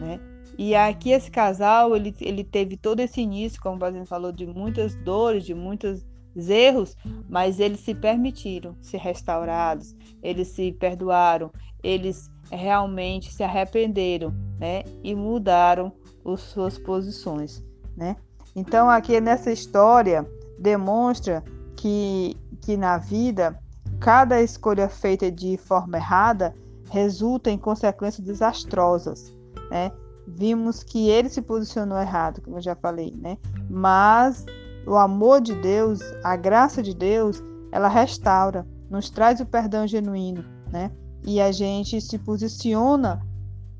né? 0.00 0.18
E 0.56 0.74
aqui 0.74 1.10
esse 1.10 1.30
casal, 1.30 1.94
ele, 1.94 2.14
ele 2.20 2.44
teve 2.44 2.76
todo 2.78 3.00
esse 3.00 3.20
início, 3.20 3.60
como 3.60 3.76
o 3.76 4.06
falou, 4.06 4.32
de 4.32 4.46
muitas 4.46 4.94
dores, 4.94 5.44
de 5.44 5.54
muitos 5.54 6.02
erros, 6.34 6.96
mas 7.28 7.60
eles 7.60 7.80
se 7.80 7.94
permitiram 7.94 8.74
ser 8.80 8.98
restaurados, 8.98 9.94
eles 10.22 10.48
se 10.48 10.72
perdoaram, 10.72 11.50
eles 11.82 12.30
realmente 12.50 13.32
se 13.32 13.42
arrependeram, 13.42 14.30
né? 14.58 14.82
E 15.04 15.14
mudaram 15.14 15.92
as 16.24 16.40
suas 16.40 16.78
posições, 16.78 17.62
né? 18.02 18.16
Então 18.54 18.90
aqui 18.90 19.20
nessa 19.20 19.52
história 19.52 20.28
demonstra 20.58 21.42
que, 21.76 22.36
que 22.60 22.76
na 22.76 22.98
vida 22.98 23.56
cada 24.00 24.42
escolha 24.42 24.88
feita 24.88 25.30
de 25.30 25.56
forma 25.56 25.96
errada 25.96 26.52
resulta 26.90 27.48
em 27.48 27.56
consequências 27.56 28.26
desastrosas, 28.26 29.32
né? 29.70 29.92
Vimos 30.26 30.82
que 30.82 31.08
ele 31.08 31.28
se 31.28 31.40
posicionou 31.40 31.98
errado, 31.98 32.42
como 32.42 32.56
eu 32.56 32.60
já 32.60 32.74
falei, 32.74 33.14
né? 33.16 33.38
Mas 33.70 34.44
o 34.86 34.96
amor 34.96 35.40
de 35.40 35.54
Deus, 35.54 36.00
a 36.24 36.36
graça 36.36 36.82
de 36.82 36.94
Deus, 36.94 37.42
ela 37.70 37.88
restaura, 37.88 38.66
nos 38.90 39.08
traz 39.08 39.40
o 39.40 39.46
perdão 39.46 39.86
genuíno, 39.86 40.44
né? 40.70 40.90
E 41.24 41.40
a 41.40 41.52
gente 41.52 42.00
se 42.00 42.18
posiciona 42.18 43.24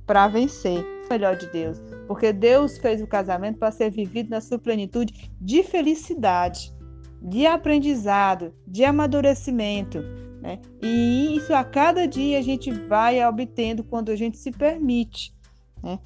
para 0.07 0.29
vencer 0.29 0.85
melhor 1.13 1.37
de 1.37 1.47
Deus, 1.47 1.81
porque 2.07 2.33
Deus 2.33 2.79
fez 2.79 3.03
o 3.03 3.07
casamento 3.07 3.59
para 3.59 3.71
ser 3.71 3.91
vivido 3.91 4.31
na 4.31 4.41
sua 4.41 4.59
plenitude 4.59 5.31
de 5.41 5.63
felicidade, 5.63 6.73
de 7.21 7.47
aprendizado, 7.47 8.55
de 8.67 8.83
amadurecimento, 8.85 9.99
né? 10.41 10.59
E 10.83 11.37
isso 11.37 11.55
a 11.55 11.63
cada 11.63 12.07
dia 12.07 12.39
a 12.39 12.43
gente 12.43 12.73
vai 12.73 13.25
obtendo 13.25 13.85
quando 13.85 14.11
a 14.11 14.17
gente 14.17 14.39
se 14.39 14.51
permite, 14.51 15.35
né? 15.83 15.99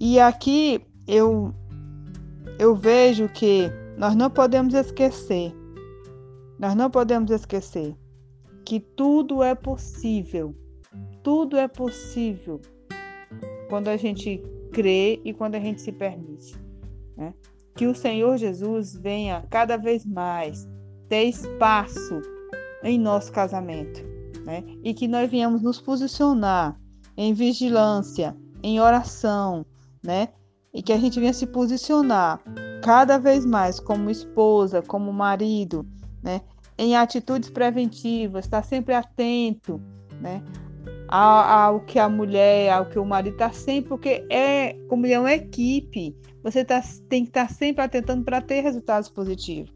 E 0.00 0.18
aqui 0.18 0.80
eu 1.06 1.54
eu 2.58 2.74
vejo 2.74 3.28
que 3.28 3.70
nós 3.96 4.14
não 4.14 4.30
podemos 4.30 4.74
esquecer, 4.74 5.54
nós 6.58 6.74
não 6.74 6.90
podemos 6.90 7.30
esquecer 7.30 7.94
que 8.64 8.80
tudo 8.80 9.42
é 9.42 9.54
possível, 9.54 10.54
tudo 11.22 11.56
é 11.56 11.68
possível 11.68 12.60
quando 13.72 13.88
a 13.88 13.96
gente 13.96 14.38
crê 14.70 15.18
e 15.24 15.32
quando 15.32 15.54
a 15.54 15.58
gente 15.58 15.80
se 15.80 15.90
permite. 15.90 16.54
Né? 17.16 17.32
Que 17.74 17.86
o 17.86 17.94
Senhor 17.94 18.36
Jesus 18.36 18.94
venha 18.94 19.46
cada 19.48 19.78
vez 19.78 20.04
mais 20.04 20.68
ter 21.08 21.22
espaço 21.22 22.20
em 22.82 22.98
nosso 22.98 23.32
casamento, 23.32 24.04
né? 24.44 24.62
E 24.84 24.92
que 24.92 25.08
nós 25.08 25.30
venhamos 25.30 25.62
nos 25.62 25.80
posicionar 25.80 26.78
em 27.16 27.32
vigilância, 27.32 28.36
em 28.62 28.78
oração, 28.78 29.64
né? 30.04 30.28
e 30.74 30.82
que 30.82 30.92
a 30.92 30.98
gente 30.98 31.18
venha 31.18 31.32
se 31.32 31.46
posicionar 31.46 32.42
cada 32.82 33.16
vez 33.16 33.46
mais 33.46 33.80
como 33.80 34.10
esposa, 34.10 34.82
como 34.82 35.10
marido, 35.14 35.86
né, 36.22 36.40
em 36.78 36.96
atitudes 36.96 37.50
preventivas, 37.50 38.44
estar 38.44 38.62
sempre 38.64 38.94
atento, 38.94 39.80
né, 40.20 40.42
ao, 41.14 41.80
que 41.80 41.98
a 41.98 42.08
mulher, 42.08 42.72
ao 42.72 42.86
que 42.86 42.98
o 42.98 43.04
marido 43.04 43.34
está 43.34 43.52
sempre, 43.52 43.90
porque 43.90 44.26
é 44.30 44.74
como 44.88 45.06
é 45.06 45.18
uma 45.18 45.32
equipe, 45.32 46.16
você 46.42 46.64
tá, 46.64 46.82
tem 47.08 47.24
que 47.24 47.30
estar 47.30 47.48
tá 47.48 47.52
sempre 47.52 47.84
atentando 47.84 48.24
para 48.24 48.40
ter 48.40 48.62
resultados 48.62 49.10
positivos. 49.10 49.70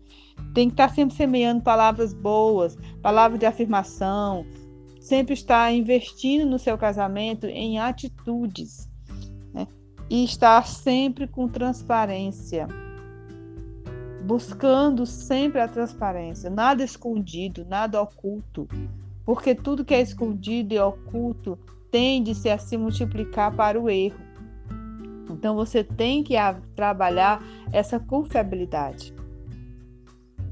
Tem 0.54 0.68
que 0.68 0.74
estar 0.74 0.88
tá 0.88 0.94
sempre 0.94 1.14
semeando 1.14 1.62
palavras 1.62 2.14
boas, 2.14 2.76
palavras 3.02 3.38
de 3.38 3.44
afirmação, 3.44 4.46
sempre 4.98 5.34
estar 5.34 5.70
investindo 5.72 6.48
no 6.48 6.58
seu 6.58 6.78
casamento 6.78 7.46
em 7.46 7.78
atitudes, 7.78 8.88
e 10.08 10.24
estar 10.24 10.66
sempre 10.66 11.26
com 11.26 11.48
transparência, 11.48 12.68
buscando 14.24 15.04
sempre 15.04 15.60
a 15.60 15.68
transparência, 15.68 16.48
nada 16.48 16.84
escondido, 16.84 17.64
nada 17.64 18.00
oculto, 18.00 18.68
porque 19.26 19.56
tudo 19.56 19.84
que 19.84 19.92
é 19.92 20.00
escondido 20.00 20.72
e 20.72 20.78
oculto 20.78 21.58
tende-se 21.90 22.48
a 22.48 22.56
se 22.56 22.76
multiplicar 22.76 23.54
para 23.54 23.78
o 23.78 23.90
erro. 23.90 24.20
Então 25.28 25.56
você 25.56 25.82
tem 25.82 26.22
que 26.22 26.34
trabalhar 26.76 27.42
essa 27.72 27.98
confiabilidade. 27.98 29.12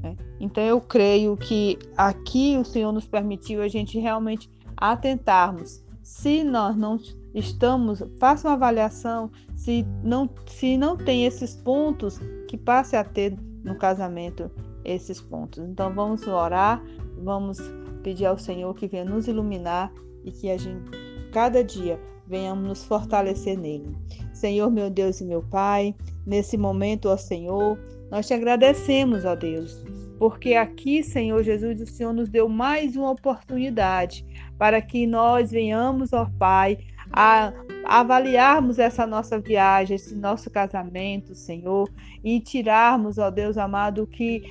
Né? 0.03 0.17
Então 0.39 0.61
eu 0.61 0.81
creio 0.81 1.37
que 1.37 1.79
aqui 1.95 2.57
o 2.57 2.65
Senhor 2.65 2.91
nos 2.91 3.07
permitiu 3.07 3.61
a 3.61 3.69
gente 3.69 3.97
realmente 3.97 4.49
atentarmos. 4.75 5.81
Se 6.03 6.43
nós 6.43 6.75
não 6.75 6.99
estamos, 7.33 8.03
faça 8.19 8.47
uma 8.49 8.55
avaliação 8.55 9.31
se 9.55 9.85
não, 10.03 10.29
se 10.45 10.77
não 10.77 10.97
tem 10.97 11.25
esses 11.25 11.55
pontos, 11.55 12.19
que 12.47 12.57
passe 12.57 12.95
a 12.95 13.03
ter 13.03 13.35
no 13.63 13.75
casamento 13.75 14.51
esses 14.83 15.21
pontos. 15.21 15.63
Então 15.63 15.91
vamos 15.93 16.27
orar, 16.27 16.83
vamos 17.23 17.57
pedir 18.05 18.27
ao 18.27 18.37
Senhor 18.37 18.71
que 18.75 18.87
venha 18.87 19.03
nos 19.03 19.27
iluminar 19.27 19.91
e 20.23 20.31
que 20.31 20.51
a 20.51 20.57
gente 20.57 20.91
cada 21.31 21.63
dia 21.63 21.99
venhamos 22.27 22.67
nos 22.67 22.83
fortalecer 22.85 23.57
nele. 23.57 23.97
Senhor, 24.31 24.69
meu 24.69 24.91
Deus 24.91 25.21
e 25.21 25.25
meu 25.25 25.41
Pai, 25.41 25.95
nesse 26.23 26.55
momento, 26.55 27.09
ó 27.09 27.17
Senhor, 27.17 27.79
nós 28.11 28.27
te 28.27 28.33
agradecemos, 28.35 29.25
ó 29.25 29.35
Deus, 29.35 29.83
porque 30.19 30.53
aqui, 30.53 31.03
Senhor 31.03 31.41
Jesus, 31.41 31.81
o 31.81 31.87
Senhor 31.87 32.13
nos 32.13 32.29
deu 32.29 32.47
mais 32.47 32.95
uma 32.95 33.09
oportunidade 33.09 34.23
para 34.55 34.79
que 34.81 35.07
nós 35.07 35.49
venhamos, 35.49 36.13
ó 36.13 36.29
Pai, 36.37 36.77
a 37.11 37.51
avaliarmos 37.85 38.77
essa 38.77 39.05
nossa 39.07 39.39
viagem, 39.39 39.95
esse 39.95 40.15
nosso 40.15 40.49
casamento, 40.49 41.33
Senhor, 41.33 41.89
e 42.23 42.39
tirarmos, 42.39 43.17
ó 43.17 43.31
Deus 43.31 43.57
amado, 43.57 44.03
o 44.03 44.07
que 44.07 44.43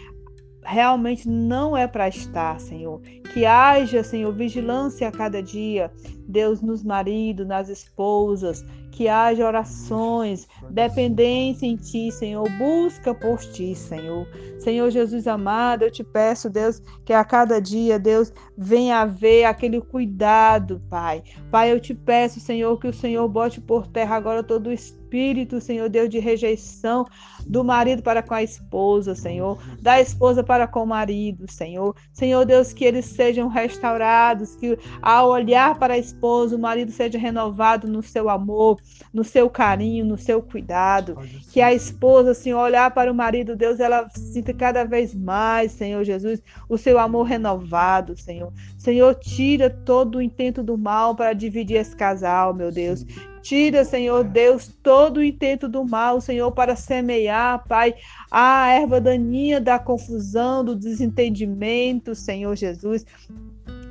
realmente 0.65 1.29
não 1.29 1.77
é 1.77 1.87
para 1.87 2.09
estar, 2.09 2.59
Senhor. 2.61 3.01
Que 3.33 3.45
haja, 3.45 4.03
Senhor, 4.03 4.33
vigilância 4.33 5.09
a 5.09 5.13
cada 5.13 5.43
dia, 5.43 5.93
Deus, 6.27 6.63
nos 6.63 6.83
maridos, 6.83 7.47
nas 7.47 7.69
esposas, 7.69 8.65
que 8.91 9.09
haja 9.09 9.45
orações, 9.45 10.47
dependência 10.71 11.67
em 11.67 11.75
Ti, 11.75 12.13
Senhor, 12.13 12.49
busca 12.51 13.13
por 13.13 13.41
Ti, 13.41 13.75
Senhor. 13.75 14.27
Senhor 14.59 14.89
Jesus 14.89 15.27
amado, 15.27 15.83
eu 15.83 15.91
te 15.91 16.05
peço, 16.05 16.49
Deus, 16.49 16.81
que 17.05 17.13
a 17.13 17.25
cada 17.25 17.61
dia, 17.61 17.99
Deus, 17.99 18.33
venha 18.57 19.01
haver 19.01 19.45
aquele 19.45 19.81
cuidado, 19.81 20.81
Pai. 20.89 21.25
Pai, 21.51 21.73
eu 21.73 21.81
te 21.81 21.93
peço, 21.93 22.39
Senhor, 22.39 22.79
que 22.79 22.87
o 22.87 22.93
Senhor 22.93 23.29
bote 23.29 23.61
por 23.61 23.87
terra 23.89 24.15
agora 24.15 24.45
todo 24.45 24.69
o 24.69 24.73
espírito, 25.15 25.61
Senhor 25.61 25.89
Deus, 25.89 26.09
de 26.09 26.19
rejeição 26.19 27.07
do 27.47 27.63
marido 27.63 28.03
para 28.03 28.21
com 28.21 28.35
a 28.35 28.43
esposa, 28.43 29.15
Senhor, 29.15 29.59
da 29.81 30.01
esposa 30.01 30.43
para 30.43 30.67
com 30.67 30.83
o 30.83 30.87
marido, 30.87 31.51
Senhor. 31.51 31.95
Senhor 32.13 32.45
Deus, 32.45 32.73
que 32.73 32.85
eles 32.85 33.05
sejam 33.05 33.47
restaurados, 33.47 34.57
que 34.57 34.77
ao 35.01 35.29
olhar 35.29 35.79
para 35.79 35.95
a 35.95 35.99
esposa, 35.99 36.57
o 36.57 36.59
marido 36.59 36.91
seja 36.91 37.17
renovado 37.17 37.87
no 37.87 38.03
seu 38.03 38.29
amor, 38.29 38.81
no 39.13 39.23
seu 39.23 39.49
carinho, 39.49 40.05
no 40.05 40.19
seu 40.19 40.43
cuidado. 40.43 41.17
Que 41.53 41.61
a 41.61 41.73
esposa, 41.73 42.35
Senhor, 42.35 42.59
olhar 42.59 42.91
para 42.93 43.13
o 43.13 43.15
marido, 43.15 43.55
Deus, 43.55 43.79
ela 43.79 44.09
sinta 44.11 44.53
cada 44.53 44.85
vez 44.85 45.15
mais, 45.15 45.71
Senhor 45.73 46.03
Jesus, 46.03 46.43
o 46.69 46.77
seu 46.77 46.99
amor 46.99 47.23
renovado, 47.25 48.17
Senhor. 48.17 48.53
Senhor, 48.77 49.15
tira 49.15 49.71
todo 49.71 50.17
o 50.17 50.23
intento 50.23 50.63
do 50.63 50.77
mal 50.77 51.15
para 51.15 51.33
dividir 51.33 51.77
esse 51.77 51.95
casal, 51.95 52.53
meu 52.53 52.73
Deus. 52.73 53.05
Tira, 53.45 53.85
Senhor 53.85 54.25
Deus, 54.25 54.75
todo 54.83 55.19
o 55.19 55.23
intento 55.23 55.69
do 55.69 55.85
mal, 55.85 56.19
Senhor, 56.19 56.51
para 56.53 56.75
semear, 56.75 57.63
Pai, 57.69 57.95
a 58.31 58.73
erva 58.73 58.99
daninha 58.99 59.61
da 59.61 59.79
confusão, 59.79 60.65
do 60.65 60.75
desentendimento, 60.75 62.15
Senhor 62.15 62.57
Jesus. 62.57 63.05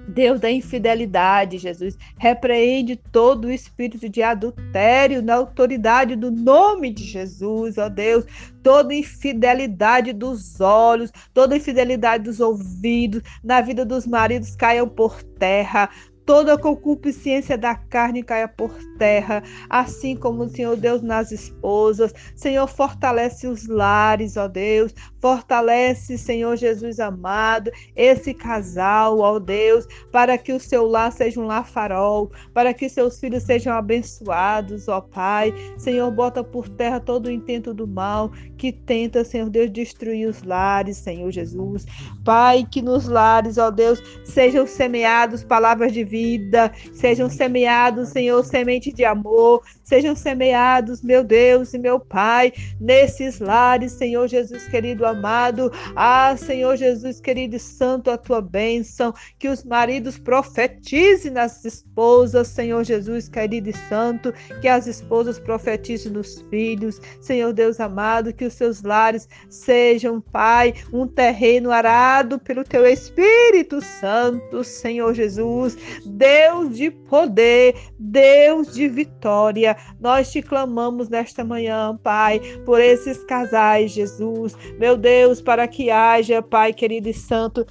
Deus 0.07 0.39
da 0.39 0.49
infidelidade, 0.49 1.59
Jesus. 1.59 1.95
Repreende 2.17 2.95
todo 2.95 3.45
o 3.45 3.51
espírito 3.51 4.09
de 4.09 4.23
adultério 4.23 5.21
na 5.21 5.35
autoridade 5.35 6.15
do 6.15 6.31
nome 6.31 6.91
de 6.91 7.03
Jesus, 7.03 7.77
ó 7.77 7.89
Deus. 7.89 8.25
Toda 8.63 8.93
infidelidade 8.93 10.13
dos 10.13 10.59
olhos, 10.59 11.11
toda 11.31 11.55
infidelidade 11.55 12.23
dos 12.23 12.39
ouvidos, 12.39 13.21
na 13.43 13.61
vida 13.61 13.85
dos 13.85 14.07
maridos 14.07 14.55
caiam 14.55 14.89
por 14.89 15.21
terra 15.21 15.89
toda 16.25 16.57
concupiscência 16.57 17.57
da 17.57 17.75
carne 17.75 18.23
caia 18.23 18.47
por 18.47 18.73
terra, 18.97 19.43
assim 19.69 20.15
como 20.15 20.43
o 20.43 20.49
Senhor 20.49 20.75
Deus 20.75 21.01
nas 21.01 21.31
esposas. 21.31 22.13
Senhor, 22.35 22.67
fortalece 22.67 23.47
os 23.47 23.67
lares, 23.67 24.37
ó 24.37 24.47
Deus. 24.47 24.93
Fortalece, 25.19 26.17
Senhor 26.17 26.55
Jesus 26.57 26.99
amado, 26.99 27.71
esse 27.95 28.33
casal, 28.33 29.19
ó 29.19 29.39
Deus, 29.39 29.87
para 30.11 30.37
que 30.37 30.51
o 30.51 30.59
seu 30.59 30.85
lar 30.85 31.11
seja 31.11 31.39
um 31.39 31.45
lar 31.45 31.65
farol, 31.65 32.31
para 32.53 32.73
que 32.73 32.89
seus 32.89 33.19
filhos 33.19 33.43
sejam 33.43 33.73
abençoados, 33.73 34.87
ó 34.87 34.99
Pai. 34.99 35.53
Senhor, 35.77 36.11
bota 36.11 36.43
por 36.43 36.67
terra 36.67 36.99
todo 36.99 37.27
o 37.27 37.31
intento 37.31 37.73
do 37.73 37.87
mal 37.87 38.31
que 38.57 38.71
tenta, 38.71 39.25
Senhor 39.25 39.49
Deus, 39.49 39.69
destruir 39.71 40.27
os 40.27 40.41
lares, 40.43 40.97
Senhor 40.97 41.29
Jesus. 41.31 41.85
Pai, 42.23 42.65
que 42.69 42.81
nos 42.81 43.07
lares, 43.07 43.57
ó 43.57 43.69
Deus, 43.69 44.01
sejam 44.23 44.65
semeados 44.65 45.43
palavras 45.43 45.91
de 45.91 46.03
vida, 46.13 46.71
sejam 46.93 47.27
semeados, 47.27 48.09
Senhor, 48.09 48.45
sementes 48.45 48.93
de 48.93 49.03
amor, 49.03 49.63
sejam 49.83 50.15
semeados, 50.15 51.01
meu 51.01 51.23
Deus 51.23 51.73
e 51.73 51.77
meu 51.77 51.99
Pai, 51.99 52.53
nesses 52.79 53.39
lares, 53.39 53.93
Senhor 53.93 54.27
Jesus 54.27 54.67
querido 54.67 55.05
amado. 55.05 55.71
Ah, 55.95 56.35
Senhor 56.37 56.75
Jesus 56.75 57.19
querido 57.19 57.55
e 57.55 57.59
santo, 57.59 58.09
a 58.09 58.17
tua 58.17 58.41
bênção, 58.41 59.13
que 59.37 59.49
os 59.49 59.63
maridos 59.63 60.17
profetizem 60.17 61.31
nas 61.31 61.63
esposas, 61.65 62.47
Senhor 62.47 62.83
Jesus 62.83 63.27
querido 63.27 63.69
e 63.69 63.73
santo, 63.89 64.33
que 64.61 64.67
as 64.67 64.87
esposas 64.87 65.39
profetizem 65.39 66.11
nos 66.11 66.41
filhos, 66.49 66.99
Senhor 67.21 67.53
Deus 67.53 67.79
amado, 67.79 68.33
que 68.33 68.45
os 68.45 68.53
seus 68.53 68.81
lares 68.81 69.27
sejam, 69.49 70.21
Pai, 70.21 70.73
um 70.91 71.07
terreno 71.07 71.71
arado 71.71 72.39
pelo 72.39 72.63
teu 72.63 72.85
Espírito 72.85 73.81
Santo, 73.81 74.63
Senhor 74.63 75.13
Jesus. 75.13 75.77
Deus 76.05 76.77
de 76.77 76.91
poder, 76.91 77.75
Deus 77.99 78.73
de 78.73 78.87
vitória. 78.87 79.75
Nós 79.99 80.31
te 80.31 80.41
clamamos 80.41 81.09
nesta 81.09 81.43
manhã, 81.43 81.97
Pai, 82.03 82.39
por 82.65 82.81
esses 82.81 83.23
casais, 83.23 83.91
Jesus. 83.91 84.55
Meu 84.77 84.97
Deus, 84.97 85.41
para 85.41 85.67
que 85.67 85.89
haja, 85.89 86.41
Pai 86.41 86.73
querido 86.73 87.09
e 87.09 87.13
santo, 87.13 87.65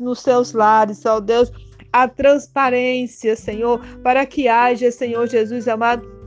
nos 0.00 0.20
seus 0.20 0.52
lares, 0.52 1.04
ó 1.06 1.20
Deus, 1.20 1.52
a 1.92 2.08
transparência, 2.08 3.36
Senhor, 3.36 3.80
para 4.02 4.24
que 4.26 4.48
haja, 4.48 4.90
Senhor 4.90 5.28
Jesus 5.28 5.68
amado, 5.68 6.19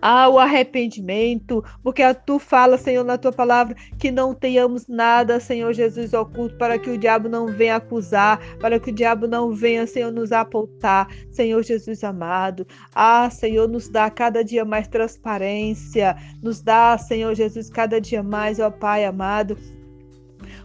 ah, 0.00 0.28
o 0.28 0.38
arrependimento, 0.38 1.64
porque 1.82 2.02
tu 2.26 2.38
fala, 2.38 2.78
Senhor, 2.78 3.04
na 3.04 3.18
tua 3.18 3.32
palavra, 3.32 3.76
que 3.98 4.10
não 4.10 4.34
tenhamos 4.34 4.86
nada, 4.86 5.40
Senhor 5.40 5.72
Jesus, 5.72 6.12
oculto, 6.12 6.56
para 6.56 6.78
que 6.78 6.90
o 6.90 6.98
diabo 6.98 7.28
não 7.28 7.46
venha 7.46 7.76
acusar, 7.76 8.40
para 8.58 8.78
que 8.78 8.90
o 8.90 8.94
diabo 8.94 9.26
não 9.26 9.52
venha, 9.52 9.86
Senhor, 9.86 10.12
nos 10.12 10.32
apontar, 10.32 11.08
Senhor 11.30 11.62
Jesus 11.62 12.02
amado. 12.04 12.66
Ah, 12.94 13.28
Senhor, 13.30 13.68
nos 13.68 13.88
dá 13.88 14.10
cada 14.10 14.44
dia 14.44 14.64
mais 14.64 14.88
transparência, 14.88 16.16
nos 16.42 16.60
dá, 16.60 16.96
Senhor 16.98 17.34
Jesus, 17.34 17.70
cada 17.70 18.00
dia 18.00 18.22
mais, 18.22 18.58
ó 18.58 18.70
Pai 18.70 19.04
amado, 19.04 19.56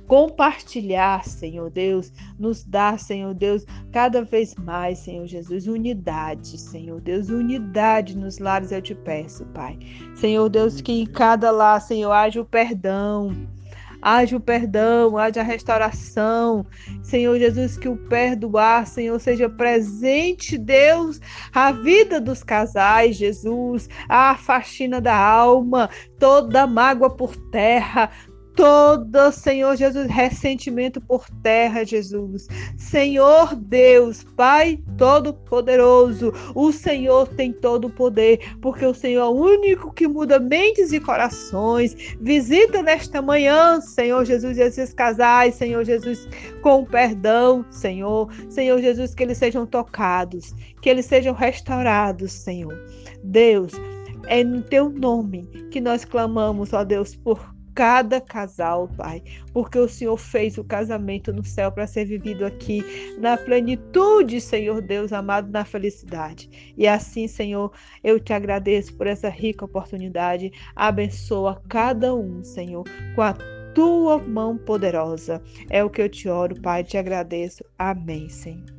compartilhar, 0.08 1.24
Senhor 1.26 1.70
Deus, 1.70 2.12
nos 2.38 2.64
dá, 2.64 2.98
Senhor 2.98 3.34
Deus, 3.34 3.66
cada 3.92 4.24
vez 4.24 4.56
mais, 4.56 5.00
Senhor 5.00 5.26
Jesus, 5.26 5.68
unidade, 5.68 6.60
Senhor 6.60 7.02
Deus, 7.02 7.30
unidade 7.30 8.18
nos 8.18 8.38
lares 8.38 8.72
eu 8.72 8.82
te 8.82 8.96
peço, 8.96 9.46
Pai. 9.48 9.78
Senhor 10.16 10.48
Deus, 10.50 10.82
que 10.82 10.92
em 10.92 11.06
cada 11.06 11.52
lar, 11.52 11.82
Senhor, 11.82 12.12
haja 12.12 12.42
o 12.42 12.46
perdão, 12.46 13.32
haja 14.02 14.38
o 14.38 14.40
perdão, 14.40 15.18
haja 15.18 15.42
a 15.42 15.44
restauração. 15.44 16.64
Senhor 17.02 17.40
Jesus, 17.40 17.76
que 17.76 17.90
o 17.90 17.98
perdoar, 17.98 18.86
Senhor, 18.86 19.20
seja 19.20 19.50
presente, 19.50 20.60
Deus, 20.60 21.20
a 21.52 21.72
vida 21.72 22.22
dos 22.22 22.44
casais, 22.44 23.16
Jesus, 23.16 23.90
a 24.08 24.36
faxina 24.36 25.02
da 25.02 25.18
alma, 25.18 25.90
toda 26.20 26.68
mágoa 26.68 27.10
por 27.10 27.36
terra, 27.36 28.12
todo, 28.56 29.32
Senhor 29.32 29.76
Jesus, 29.76 30.08
ressentimento 30.08 31.02
por 31.02 31.30
terra, 31.44 31.84
Jesus. 31.84 32.48
Senhor 32.78 33.56
Deus, 33.56 34.24
Pai 34.36 34.80
Todo-Poderoso, 34.98 36.34
o 36.56 36.72
Senhor 36.72 37.28
tem 37.28 37.52
todo 37.52 37.88
o 37.88 37.90
poder, 37.90 38.56
porque 38.62 38.86
o 38.86 38.94
Senhor 38.94 39.22
é 39.22 39.26
o 39.26 39.32
único 39.32 39.94
que 39.94 40.08
muda 40.08 40.40
mentes 40.40 40.94
e 40.94 41.00
corações. 41.00 41.96
Visita 42.22 42.82
nesta 42.82 43.22
manhã, 43.22 43.82
Senhor 43.82 44.24
Jesus, 44.26 44.58
esses 44.58 44.94
casais, 44.94 45.56
Senhor 45.56 45.84
Jesus, 45.84 46.28
com 46.62 46.86
perdão, 46.86 47.66
Senhor. 47.70 48.32
Senhor 48.50 48.80
Jesus, 48.80 49.14
que 49.14 49.24
eles 49.24 49.38
sejam 49.38 49.66
tocados, 49.66 50.54
que 50.82 50.90
eles 50.90 51.06
sejam 51.06 51.34
restaurados, 51.34 52.32
Senhor. 52.32 52.74
Deus, 53.24 53.74
é 54.28 54.44
no 54.44 54.62
teu 54.62 54.90
nome 54.90 55.44
que 55.72 55.82
nós 55.82 56.06
clamamos, 56.06 56.74
ó 56.74 56.84
Deus, 56.84 57.16
por 57.16 57.55
cada 57.76 58.22
casal, 58.22 58.88
Pai, 58.88 59.22
porque 59.54 59.78
o 59.78 59.88
Senhor 59.88 60.16
fez 60.18 60.58
o 60.58 60.64
casamento 60.64 61.34
no 61.34 61.44
céu 61.44 61.72
para 61.72 61.86
ser 61.86 62.06
vivido 62.06 62.46
aqui 62.46 62.82
na 63.20 63.36
plenitude, 63.38 64.40
Senhor 64.40 64.82
Deus 64.82 65.12
amado, 65.12 65.52
na 65.52 65.66
felicidade. 65.66 66.74
E 66.78 66.88
assim, 66.88 67.28
Senhor, 67.28 67.72
eu 68.02 68.18
te 68.20 68.32
agradeço 68.32 68.96
por 68.96 69.06
essa 69.06 69.30
rica 69.30 69.66
oportunidade. 69.66 70.52
Abençoa 70.74 71.62
cada 71.68 72.16
um, 72.16 72.42
Senhor, 72.44 72.86
com 73.14 73.22
a 73.22 73.34
tua 73.74 74.18
mão 74.18 74.58
poderosa. 74.58 75.44
É 75.70 75.84
o 75.84 75.90
que 75.90 76.02
eu 76.02 76.10
te 76.10 76.30
oro, 76.30 76.60
Pai, 76.62 76.84
te 76.84 76.98
agradeço. 76.98 77.64
Amém, 77.78 78.30
Senhor. 78.30 78.75